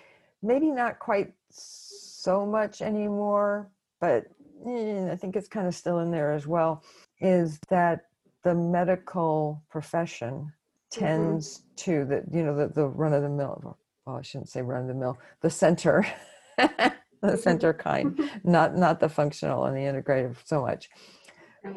[0.43, 3.69] maybe not quite so much anymore
[4.01, 4.27] but
[4.65, 6.85] eh, i think it's kind of still in there as well
[7.21, 8.07] is that
[8.45, 10.53] the medical profession
[10.91, 14.61] tends to the you know the, the run of the mill well i shouldn't say
[14.61, 16.07] run of the mill the center
[16.59, 20.91] the center kind not not the functional and the integrative so much.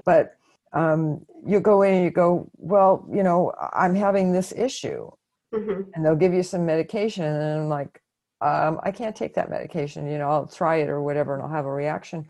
[0.03, 0.35] But
[0.73, 5.09] um, you go in and you go well you know i'm having this issue.
[5.53, 5.85] Mhm.
[5.93, 8.01] and they'll give you some medication and i'm like
[8.41, 11.49] um, i can't take that medication you know i'll try it or whatever and i'll
[11.49, 12.27] have a reaction.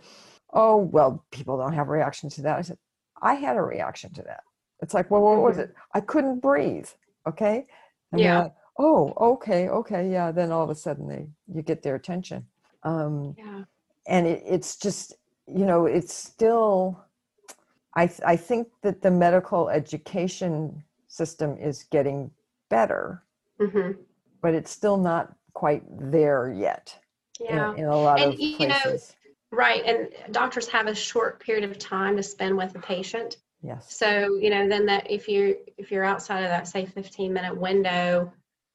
[0.53, 2.57] Oh well people don't have a reaction to that.
[2.59, 2.77] I said
[3.21, 4.43] i had a reaction to that.
[4.81, 5.61] It's like well what was Mhm.
[5.63, 5.75] it?
[5.93, 6.89] I couldn't breathe
[7.27, 7.67] okay?
[8.11, 8.39] And Yeah.
[8.43, 10.31] like, oh okay okay yeah.
[10.31, 12.47] Then all of a sudden they you get their attention.
[12.83, 13.63] Um, yeah.
[14.07, 15.13] and it, it's just
[15.47, 17.03] you know it's still
[17.95, 22.31] I, I think that the medical education system is getting
[22.69, 23.23] better.
[23.59, 23.91] Hmm
[24.41, 26.99] but it's still not quite there yet
[27.39, 27.71] yeah.
[27.73, 29.15] in, in a lot And, of you know, places
[29.55, 29.83] Right.
[29.85, 33.37] And doctors have a short period of time to spend with a patient.
[33.61, 37.31] yes So, you know, then that if you if you're outside of that say 15
[37.31, 38.31] minute window,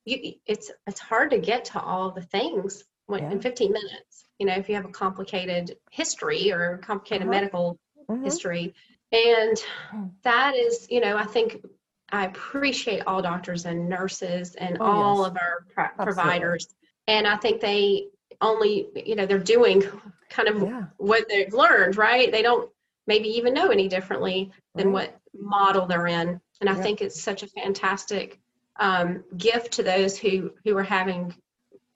[0.06, 3.32] you it's it's hard to get to all the things when, Yeah.
[3.32, 4.24] in 15 minutes.
[4.38, 7.36] You know, if you have a complicated history or complicated Uh-huh.
[7.38, 8.24] medical Mhm.
[8.24, 8.74] history.
[9.12, 9.56] And
[9.92, 10.10] Mm.
[10.22, 11.64] that is, you know, I think
[12.12, 15.26] I appreciate all doctors and nurses and Oh, all yes.
[15.28, 16.66] of our pro- providers.
[17.06, 18.08] And I think they
[18.40, 19.82] only, you know, they're doing
[20.30, 22.30] kind of yeah what they've learned, right?
[22.30, 22.70] They don't
[23.06, 25.12] maybe even know any differently than Right.
[25.12, 26.40] what model they're in.
[26.60, 26.82] And I Yeah.
[26.82, 28.38] think it's such a fantastic
[28.78, 31.34] um, gift to those who who are having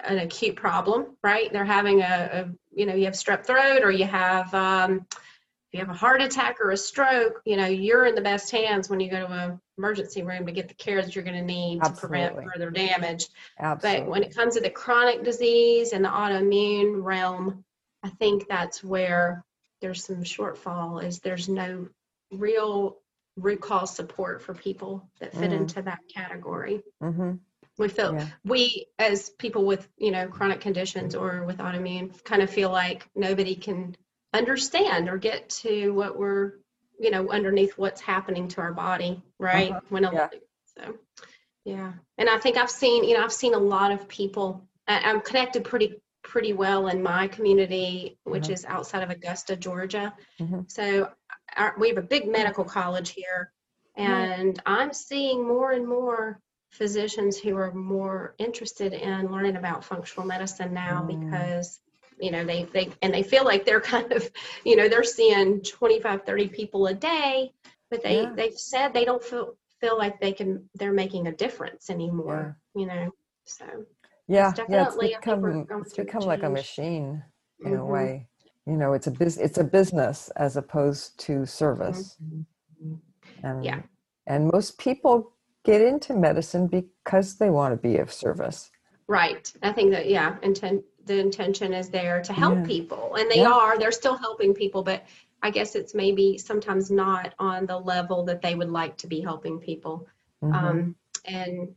[0.00, 1.52] an acute problem, right?
[1.52, 5.80] They're having a, a you know, you have strep throat or you have um, if
[5.80, 8.88] you have a heart attack or a stroke, you know, you're in the best hands
[8.88, 11.42] when you go to an emergency room to get the care that you're going to
[11.42, 13.26] need to prevent further damage.
[13.58, 17.64] absolutely But when it comes to the chronic disease and the autoimmune realm,
[18.04, 19.44] I think that's where
[19.80, 21.88] there's some shortfall is there's no
[22.30, 22.98] real
[23.36, 25.56] root cause support for people that fit Mm.
[25.62, 26.82] into that category.
[27.00, 27.32] hmm
[27.78, 28.28] We feel Yeah.
[28.44, 33.08] we as people with, you know, chronic conditions or with autoimmune kind of feel like
[33.16, 33.96] nobody can
[34.32, 36.52] understand or get to what we're,
[37.00, 39.72] you know, underneath what's happening to our body, right?
[39.72, 39.80] Uh-huh.
[39.88, 40.28] When a, Yeah.
[40.78, 40.98] so
[41.64, 41.94] yeah.
[42.18, 45.22] And I think I've seen, you know, I've seen a lot of people I- I'm
[45.22, 46.00] connected pretty
[46.34, 48.54] pretty well in my community, which Mhm.
[48.54, 50.12] is outside of Augusta, Georgia.
[50.40, 50.68] Mhm.
[50.68, 51.08] So
[51.56, 53.52] our, we have a big medical college here,
[53.94, 60.26] and I'm seeing more and more physicians who are more interested in learning about functional
[60.26, 61.08] medicine now Mm.
[61.20, 61.78] because
[62.18, 64.28] you know they they and they feel like they're kind of
[64.64, 67.52] you know they're seeing 25 30 people a day
[67.90, 68.32] but they Yeah.
[68.38, 72.86] they've said they don't feel feel like they can they're making a difference anymore you
[72.86, 73.04] know
[73.44, 73.66] so
[74.28, 77.22] yeah It's yeah it's definitely, I think we're become it's a become like a machine
[77.64, 77.88] in a Mhm.
[77.88, 78.28] way
[78.66, 82.16] you know it's a bus it's a business as opposed to service
[83.42, 83.80] and Yeah.
[84.26, 85.32] and most people
[85.64, 88.70] get into medicine because they want to be of service.
[89.06, 89.52] Right.
[89.62, 92.64] I think that yeah, intent the intention is there to help Yeah.
[92.64, 93.52] people, and they Yeah.
[93.52, 93.78] are.
[93.78, 95.04] They're still helping people, but
[95.42, 99.20] I guess it's maybe sometimes not on the level that they would like to be
[99.20, 100.06] helping people,
[100.42, 100.54] Mhm.
[100.54, 100.96] um,
[101.26, 101.74] and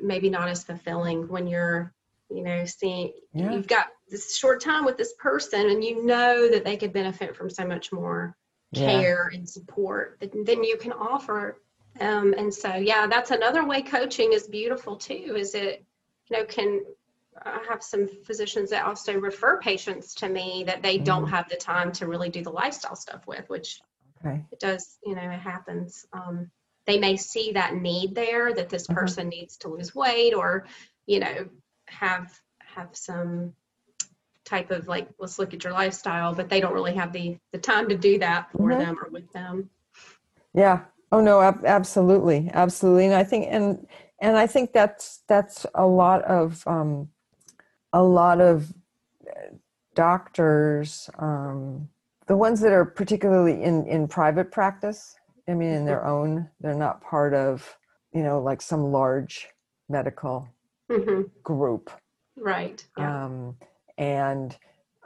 [0.00, 1.92] maybe not as fulfilling when you're,
[2.30, 3.52] you know, seeing Yeah.
[3.52, 7.36] you've got this short time with this person, and you know that they could benefit
[7.36, 8.36] from so much more
[8.72, 8.86] Yeah.
[8.86, 11.60] care and support that then you can offer.
[12.00, 15.34] Um, and so, yeah, that's another way coaching is beautiful too.
[15.36, 15.84] Is it,
[16.28, 16.84] you know, can
[17.42, 21.30] I have some physicians that also refer patients to me that they don't Mhm.
[21.30, 23.80] have the time to really do the lifestyle stuff with, which
[24.24, 24.44] Okay.
[24.50, 26.06] it does, you know, it happens.
[26.12, 26.50] Um,
[26.88, 28.94] they may see that need there that this Mhm.
[28.94, 30.66] person needs to lose weight or,
[31.06, 31.48] you know,
[31.86, 33.54] have have some
[34.44, 37.58] type of like let's look at your lifestyle but they don't really have the the
[37.58, 38.78] time to do that for Mhm.
[38.78, 39.68] them or with them
[40.54, 40.84] Yeah.
[41.12, 43.06] Oh no, ab- absolutely, absolutely.
[43.06, 43.86] And I think and
[44.20, 47.10] and I think that's that's a lot of um,
[47.92, 48.72] a lot of
[49.28, 49.56] uh,
[49.94, 51.88] doctors, um,
[52.26, 55.17] the ones that are particularly in in private practice.
[55.48, 57.76] I mean, in their own, they're not part of
[58.12, 59.48] you know like some large
[59.88, 60.48] medical
[60.90, 61.90] hmm group.
[62.36, 63.56] right yeah um,
[63.98, 64.56] and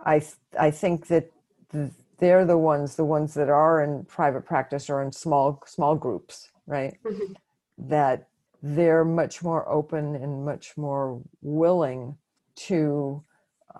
[0.04, 1.30] I th- I think that
[1.72, 5.94] th- they're the ones the ones that are in private practice or in small small
[5.96, 6.94] groups, right?
[7.04, 7.34] Mhm.
[7.78, 8.28] That
[8.62, 12.16] they're much more open and much more willing
[12.68, 13.22] to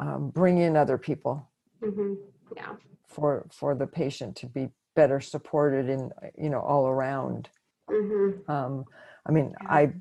[0.01, 1.47] um, bring in other people
[1.81, 2.15] hmm
[2.57, 2.75] yeah
[3.07, 7.49] for for the patient to be better supported in you know all around.
[7.89, 8.85] hmm Um,
[9.27, 9.93] I mean, I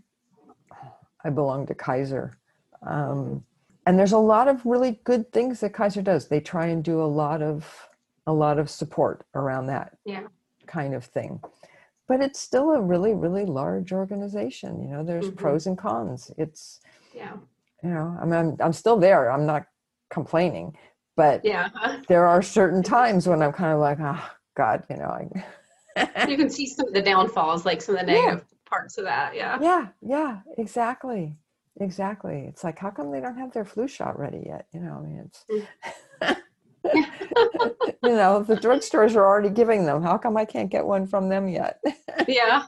[1.24, 2.34] I belong to Kaiser,
[2.86, 3.44] um,
[3.86, 6.28] and there's a lot of really good things that Kaiser does.
[6.28, 7.90] They try and do a lot of
[8.28, 10.28] a lot of support around that Yeah.
[10.68, 11.42] kind of thing,
[12.08, 14.82] but it's still a really really large organization.
[14.82, 15.38] You know, there's Mhm.
[15.38, 16.32] pros and cons.
[16.38, 16.82] It's
[17.14, 17.38] yeah
[17.84, 19.32] you know, I mean, I'm, I'm still there.
[19.32, 19.66] I'm not
[20.12, 20.78] complaining,
[21.16, 21.70] but yeah
[22.08, 25.06] there are certain times when I'm kind of like, oh God, you know,
[25.98, 26.26] I.
[26.30, 28.22] you can see some of the downfalls like some of the Yeah.
[28.22, 29.58] negative parts of that yeah.
[29.62, 31.36] Yeah yeah exactly
[31.80, 32.46] exactly.
[32.48, 35.06] It's like how come they don't have their flu shot ready yet you know i
[35.06, 36.38] mean it's mm.
[38.04, 41.28] you know the drugstores are already giving them how come i can't get one from
[41.30, 41.82] them yet?
[42.28, 42.66] Yeah.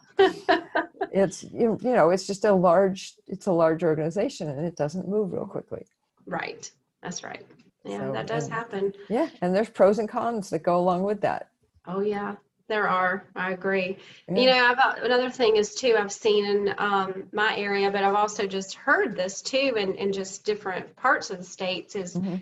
[1.12, 5.08] It's you, you know it's just a large it's a large organization and it doesn't
[5.08, 5.86] move real quickly.
[6.26, 6.70] Right
[7.02, 7.46] that's right.
[7.86, 8.94] Yeah So, that does and- happen.
[9.10, 11.50] yeah and there's pros and cons that go along with that
[11.88, 12.36] oh yeah
[12.70, 13.26] there are.
[13.36, 13.98] I agree.
[14.30, 14.68] You Yeah.
[14.68, 18.48] know about another thing is too i've seen in um, my area but i've also
[18.48, 22.42] just heard this too in, in just different parts of the states is Mhm.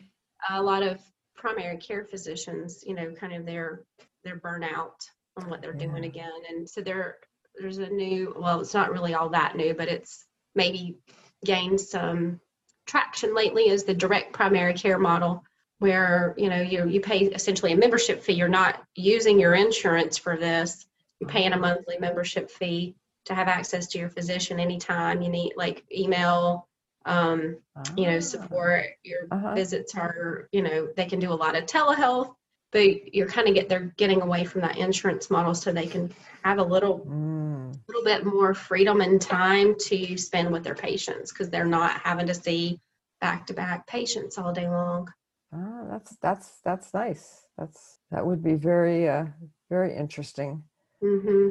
[0.50, 1.00] a lot of
[1.36, 3.82] primary care physicians you know kind of their
[4.24, 6.32] their burnout on what they're doing again.
[6.50, 7.18] And so there
[7.60, 10.26] there's a new well it's not really all that new but it's
[10.56, 10.98] maybe
[11.44, 12.40] gained some
[12.86, 15.44] traction lately is the direct primary care model
[15.82, 18.34] where you know you you pay essentially a membership fee.
[18.34, 20.86] You're not using your insurance for this.
[21.20, 25.54] You're paying a monthly membership fee to have access to your physician anytime you need
[25.58, 26.68] like email
[27.06, 27.58] um,
[27.98, 29.56] you know Ah, support your Uh-huh.
[29.56, 32.36] visits are you know they can do a lot of telehealth
[32.72, 36.14] but you're kind of get they're getting away from that insurance model so they can
[36.44, 41.32] have a little Mm, little bit more freedom and time to spend with their patients
[41.32, 42.80] because they're not having to see
[43.20, 45.08] back to back patients all day long
[45.54, 47.48] ah, that's that's that's nice.
[47.58, 49.26] That's that would be very uh
[49.70, 50.64] very interesting.
[51.02, 51.50] Hmm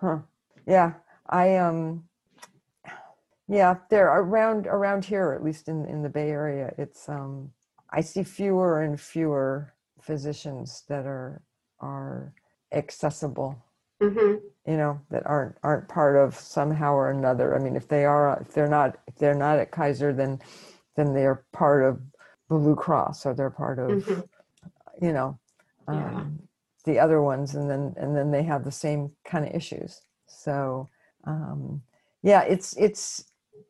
[0.00, 0.18] Huh.
[0.66, 0.94] Yeah,
[1.28, 2.04] I um
[3.48, 7.52] yeah, there are around around here, at least in in the Bay Area, it's um
[7.90, 11.42] I see fewer and fewer physicians that are
[11.80, 12.32] are
[12.72, 13.56] accessible,
[14.00, 14.36] hmm
[14.66, 17.54] you know, that aren't aren't part of somehow or another.
[17.56, 20.40] I mean, if they are if they're not if they're not at Kaiser then
[20.96, 22.00] then they're part of
[22.48, 24.28] Blue Cross or they're part of Mhm.
[25.00, 25.38] you know
[25.88, 26.08] Yeah.
[26.08, 26.38] um,
[26.84, 30.88] the other ones and then and then they have the same kind of issues so
[31.24, 31.82] um,
[32.22, 33.24] yeah it's it's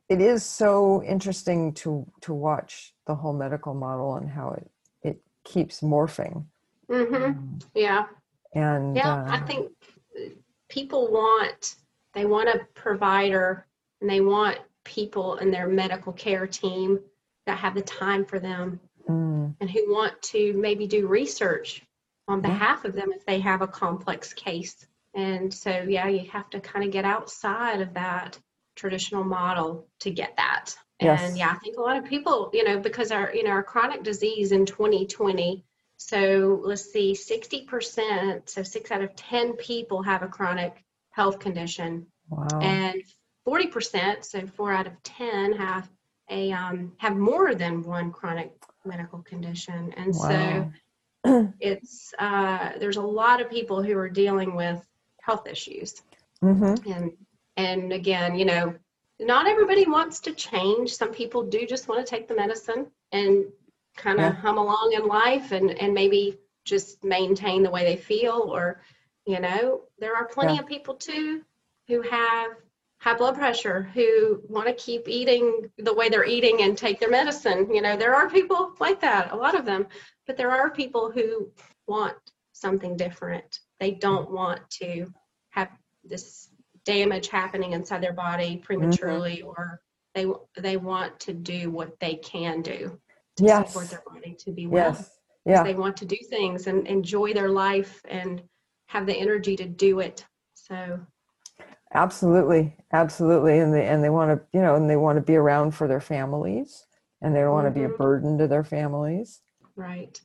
[0.09, 4.71] it is so interesting to to watch the whole medical model and how it
[5.03, 6.45] it keeps morphing
[6.89, 8.07] hmm Um, yeah
[8.55, 9.73] and Yeah, I uh, think
[10.19, 10.31] uh,
[10.69, 11.77] people want
[12.15, 13.67] they want a provider
[14.01, 17.01] and they want people in their medical care team
[17.47, 21.83] that have the time for them mm, and who want to maybe do research
[22.29, 22.51] on Yeah.
[22.51, 24.87] behalf of them if they have a complex case.
[25.15, 28.39] And so yeah, you have to kind of get outside of that
[28.75, 30.77] traditional model to get that.
[31.01, 31.23] Yes.
[31.23, 33.63] And yeah, I think a lot of people, you know, because our you know our
[33.63, 35.65] chronic disease in 2020
[35.99, 42.07] so let's see, 60%, so six out of 10 people have a chronic health condition.
[42.29, 42.47] Wow.
[42.61, 43.03] and
[43.47, 45.89] 40%, so four out of 10, have
[46.31, 48.53] a um, have more than one chronic
[48.85, 50.71] medical condition, and Wow.
[51.25, 54.85] so it's uh, there's a lot of people who are dealing with
[55.23, 56.03] health issues,
[56.43, 56.75] Mm-hmm.
[56.87, 57.13] and
[57.57, 58.75] and again, you know,
[59.21, 60.93] not everybody wants to change.
[60.95, 63.47] Some people do just want to take the medicine and
[63.97, 64.33] kind of Yeah.
[64.35, 68.81] hum along in life, and and maybe just maintain the way they feel, or
[69.27, 70.61] you know, there are plenty Yeah.
[70.61, 71.43] of people too
[71.89, 72.51] who have
[73.01, 77.11] high blood pressure who want to keep eating the way they're eating and take their
[77.11, 77.73] medicine.
[77.73, 79.87] You know, there are people like that, a lot of them,
[80.27, 81.51] but there are people who
[81.87, 82.17] want
[82.53, 83.61] something different.
[83.81, 85.07] They don't want to
[85.51, 85.69] have
[86.05, 86.49] this
[86.85, 88.63] damage happening inside their body mm-hmm.
[88.63, 89.81] prematurely or
[90.15, 90.27] they
[90.57, 92.99] they want to do what they can do
[93.37, 93.69] to Yes.
[93.69, 94.93] support their body to be well.
[94.93, 95.11] Yes.
[95.45, 95.63] Yeah.
[95.63, 98.43] They want to do things and enjoy their life and
[98.87, 100.25] have the energy to do it.
[100.55, 100.99] So
[101.95, 105.37] Absolutely, absolutely, and they and they want to, you know, and they want to be
[105.37, 106.87] around for their families,
[107.23, 107.97] and they don't want to be a Mhm.
[107.97, 109.43] burden to their families.
[109.77, 110.21] Right.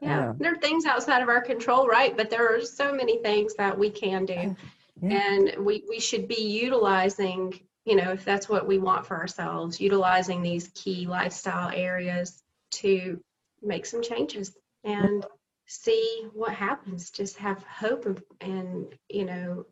[0.00, 0.08] Yeah.
[0.08, 0.32] Yeah.
[0.38, 2.16] There are things outside of our control, right?
[2.16, 4.56] But there are so many things that we can do.
[5.02, 5.10] Yeah.
[5.10, 9.80] And we, we should be utilizing, you know, if that's what we want for ourselves,
[9.80, 12.42] utilizing these key lifestyle areas
[12.72, 13.20] to
[13.62, 15.24] make some changes and
[15.66, 17.10] see what happens.
[17.10, 19.66] Just have hope and you know,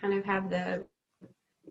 [0.00, 0.84] kind of have the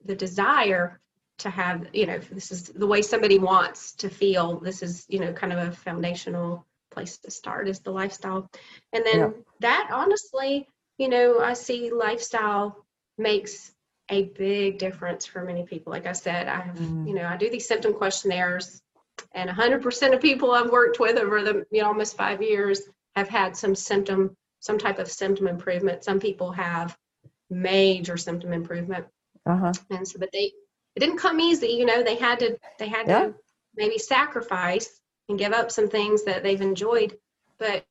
[0.06, 1.00] the desire
[1.40, 4.60] to have, you know, this is the way somebody wants to feel.
[4.60, 8.50] This is, you know, kind of a foundational place to start is the lifestyle.
[8.94, 9.30] And then Yeah.
[9.60, 10.68] that honestly,
[10.98, 12.86] you know, I see lifestyle
[13.18, 13.74] makes
[14.10, 15.92] a big difference for many people.
[15.92, 17.08] Like I said, I have, Mhm.
[17.08, 18.82] you know, I do these symptom questionnaires
[19.34, 23.28] and 100% of people I've worked with over the, you know, almost five years have
[23.28, 26.04] had some symptom, some type of symptom improvement.
[26.04, 26.98] Some people have
[27.50, 29.06] major symptom improvement.
[29.46, 29.74] Uh-huh.
[29.90, 30.52] And so, but they,
[30.96, 33.20] it didn't come easy, you know, they had to, they had Yeah.
[33.28, 33.36] to
[33.76, 37.18] maybe sacrifice and give up some things that they've enjoyed.
[37.60, 37.86] But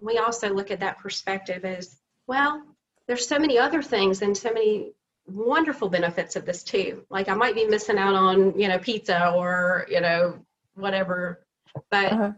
[0.00, 2.62] we also look at that perspective as, well,
[3.06, 4.92] there's so many other things and so many
[5.26, 7.04] wonderful benefits of this too.
[7.10, 10.38] Like I might be missing out on, you know, pizza or, you know,
[10.74, 11.44] whatever,
[11.90, 12.32] but Uh-huh.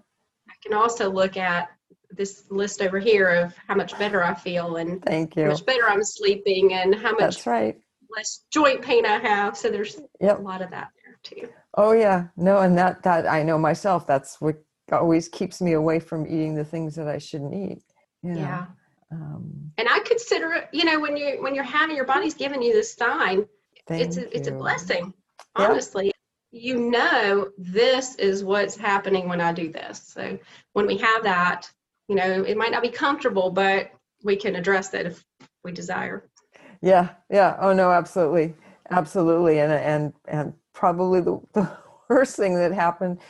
[0.48, 1.68] I can also look at
[2.10, 5.66] this list over here of how much better I feel and Thank you, how much
[5.66, 7.78] better I'm sleeping and how much That's right.
[8.14, 9.56] less joint pain I have.
[9.56, 10.38] So there's Yep.
[10.38, 11.48] a lot of that there too.
[11.74, 12.28] Oh yeah.
[12.36, 14.06] No, and that that I know myself.
[14.06, 14.56] That's what
[14.90, 17.82] always keeps me away from eating the things that I shouldn't eat.
[18.22, 18.40] You know?
[18.40, 18.66] Yeah.
[19.12, 22.62] Um, And I consider it, you know, when you when you're having your body's giving
[22.62, 23.46] you this sign,
[23.88, 25.14] it's a, it's a blessing.
[25.56, 26.12] Honestly,
[26.50, 30.02] you know this is what's happening when I do this.
[30.06, 30.38] So
[30.72, 31.70] when we have that,
[32.08, 33.90] you know, it might not be comfortable, but
[34.24, 35.24] we can address that if
[35.62, 36.28] we desire.
[36.80, 37.56] Yeah, yeah.
[37.60, 38.54] Oh no, absolutely,
[38.90, 39.60] absolutely.
[39.60, 41.70] And and and probably the, the
[42.08, 43.20] worst thing that happened,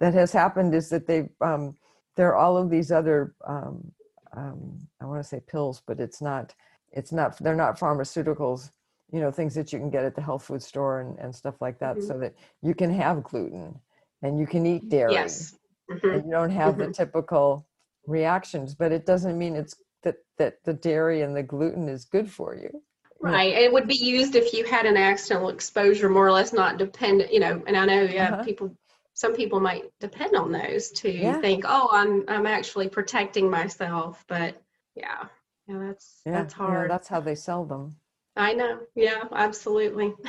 [0.00, 1.76] that has happened, is that they um,
[2.16, 3.92] there are all of these other um,
[4.34, 6.54] um, I want to say pills, but it's not.
[6.92, 7.38] It's not.
[7.38, 8.70] They're not pharmaceuticals.
[9.12, 11.60] You know, things that you can get at the health food store and, and stuff
[11.60, 12.02] like that, Mhm.
[12.06, 13.78] so that you can have gluten
[14.22, 15.58] and you can eat dairy Yes.
[15.90, 16.14] Mhm.
[16.14, 16.94] and you don't have the Mhm.
[16.94, 17.66] typical
[18.06, 18.74] reactions.
[18.74, 22.54] But it doesn't mean it's that that the dairy and the gluten is good for
[22.56, 22.82] you.
[23.20, 23.54] Right.
[23.54, 27.32] It would be used if you had an accidental exposure, more or less not dependent,
[27.32, 28.44] you know, and I know, yeah, Uh-huh.
[28.44, 28.76] people,
[29.14, 31.40] some people might depend on those to Yeah.
[31.40, 34.24] think, oh, I'm, I'm actually protecting myself.
[34.26, 34.60] But
[34.96, 35.26] yeah,
[35.68, 36.90] yeah, that's, Yeah, that's yeah, hard.
[36.90, 37.94] that's how they sell them.
[38.36, 38.80] I know.
[38.96, 40.14] Yeah, absolutely.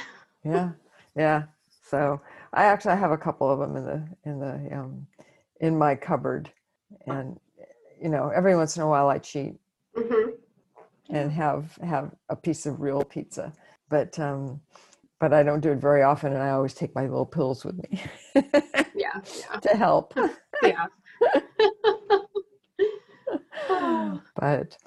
[0.45, 0.71] Yeah,
[1.15, 1.43] yeah.
[1.89, 2.21] So
[2.53, 5.07] I actually have a couple of them in the in the um,
[5.61, 6.51] in my cupboard,
[7.07, 7.39] and
[8.03, 9.55] you know, every once in a while I cheat
[9.97, 10.31] hmm
[11.09, 13.53] and have have a piece of real pizza,
[13.89, 14.59] but um,
[15.19, 17.77] but I don't do it very often, and I always take my little pills with
[17.77, 18.01] me
[18.95, 19.21] Yeah.
[19.39, 19.59] Yeah.
[19.61, 20.13] to help.
[20.63, 20.85] Yeah.
[24.35, 24.77] but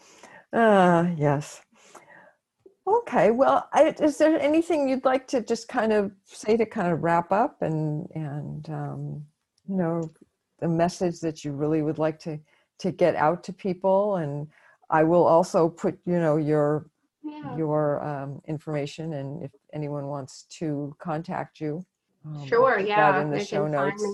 [0.53, 1.61] uh, yes.
[2.87, 3.31] Okay.
[3.31, 7.03] Well, I, is there anything you'd like to just kind of say to kind of
[7.03, 9.25] wrap up and and um,
[9.69, 10.11] you know
[10.61, 12.39] the message that you really would like to
[12.79, 14.17] to get out to people?
[14.17, 14.49] And
[14.91, 16.87] I will also put you know your
[17.23, 17.57] Yeah.
[17.57, 21.85] your um, information and if anyone wants to contact you.
[22.25, 22.77] um, Sure.
[22.79, 23.21] put that Yeah.
[23.23, 24.05] in the show notes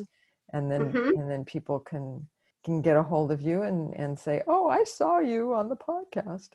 [0.52, 1.12] and then Mhm.
[1.18, 2.26] and then people can
[2.64, 5.76] can get a hold of you and and say oh i saw you on the
[5.76, 6.50] podcast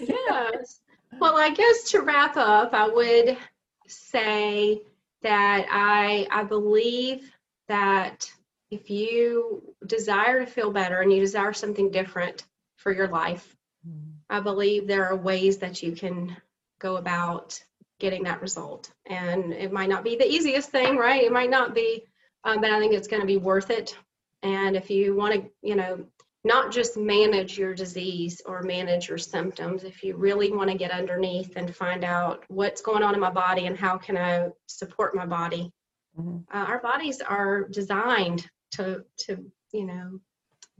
[0.00, 0.80] yes.
[1.20, 3.38] Well, I guess to wrap up, I would
[3.86, 4.82] say
[5.22, 7.32] that I I believe
[7.68, 8.30] that
[8.70, 12.44] if you desire to feel better and you desire something different
[12.76, 13.56] for your life,
[13.88, 16.36] Mm, I believe there are ways that you can
[16.78, 17.60] go about
[17.98, 18.90] getting that result.
[19.06, 21.22] And it might not be the easiest thing, right?
[21.22, 22.04] It might not be,
[22.44, 23.96] um, but I think it's going to be worth it.
[24.42, 26.04] And if you want to, you know,
[26.44, 30.92] not just manage your disease or manage your symptoms, if you really want to get
[30.92, 35.16] underneath and find out what's going on in my body and how can I support
[35.16, 35.72] my body,
[36.16, 36.38] mm-hmm.
[36.56, 40.20] uh, our bodies are designed to to you know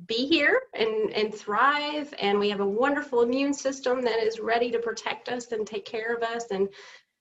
[0.05, 2.13] be here and, and thrive.
[2.19, 5.87] And we have a wonderful immune system that is ready to protect us and take
[5.87, 6.51] care of us.
[6.51, 6.69] And,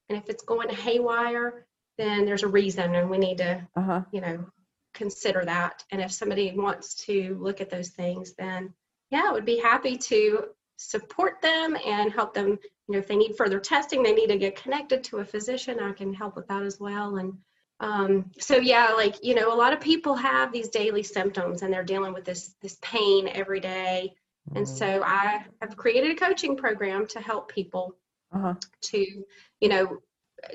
[0.10, 1.66] and if it's going haywire,
[1.98, 4.02] then there's a reason and we need to, uh-huh.
[4.12, 4.46] you know,
[4.94, 5.84] consider that.
[5.92, 8.74] And if somebody wants to look at those things, then
[9.10, 10.46] yeah, I would be happy to
[10.78, 12.60] support them and help them.
[12.88, 15.80] You know, if they need further testing, they need to get connected to a physician.
[15.80, 17.16] I can help with that as well.
[17.16, 17.34] And
[17.80, 21.74] um, so yeah like you know a lot of people have these daily symptoms and
[21.74, 24.14] they're dealing with this this pain every day.
[24.48, 24.58] Mm-hmm.
[24.58, 27.96] and so i have created a coaching program to help people
[28.32, 28.54] uh-huh.
[28.82, 29.24] to
[29.60, 29.98] you know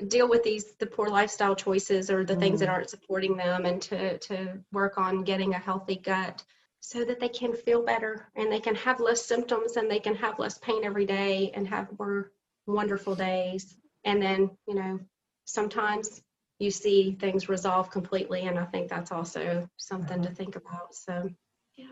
[0.07, 2.41] deal with these the poor lifestyle choices or the mm-hmm.
[2.41, 2.71] things that mm.
[2.71, 6.43] aren't supporting them and to to work on getting a healthy gut
[6.79, 10.15] so that they can feel better and they can have less symptoms and they can
[10.15, 12.31] have less pain every day and have more
[12.65, 14.99] wonderful days and then you know
[15.45, 16.21] sometimes
[16.61, 18.41] you see things resolve completely.
[18.41, 20.35] And I think that's also something to uh-huh.
[20.35, 20.93] think about.
[20.93, 21.27] So,
[21.75, 21.87] yeah.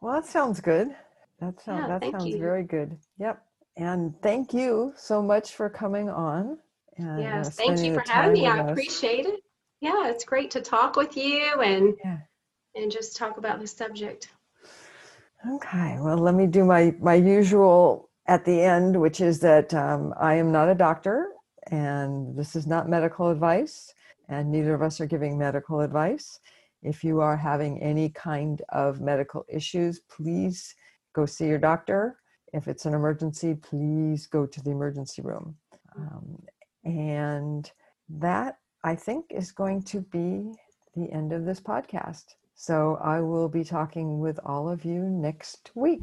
[0.00, 0.96] Well, that sounds good.
[1.40, 2.38] That, sounds yeah, that sounds you.
[2.38, 2.96] very good.
[3.18, 3.42] Yep.
[3.76, 6.56] And thank you so much for coming on.
[6.96, 8.46] And, uh, yes, uh, thank you for having me.
[8.46, 8.70] I us.
[8.70, 9.40] appreciate it.
[9.80, 12.18] Yeah, it's great to talk with you and yeah.
[12.74, 14.28] and just talk about the subject.
[15.46, 20.14] Okay, well, let me do my my usual at the end, which is that um,
[20.18, 21.32] I am not a doctor,
[21.66, 23.92] and this is not medical advice
[24.28, 26.40] and neither of us are giving medical advice.
[26.82, 30.74] If you are having any kind of medical issues, please
[31.14, 32.18] go see your doctor.
[32.52, 35.56] If it's an emergency, please go to the emergency room.
[35.96, 36.42] Um,
[36.84, 37.70] and
[38.08, 40.52] that, I think, is going to be
[40.94, 42.34] the end of this podcast.
[42.54, 46.02] So I will be talking with all of you next week.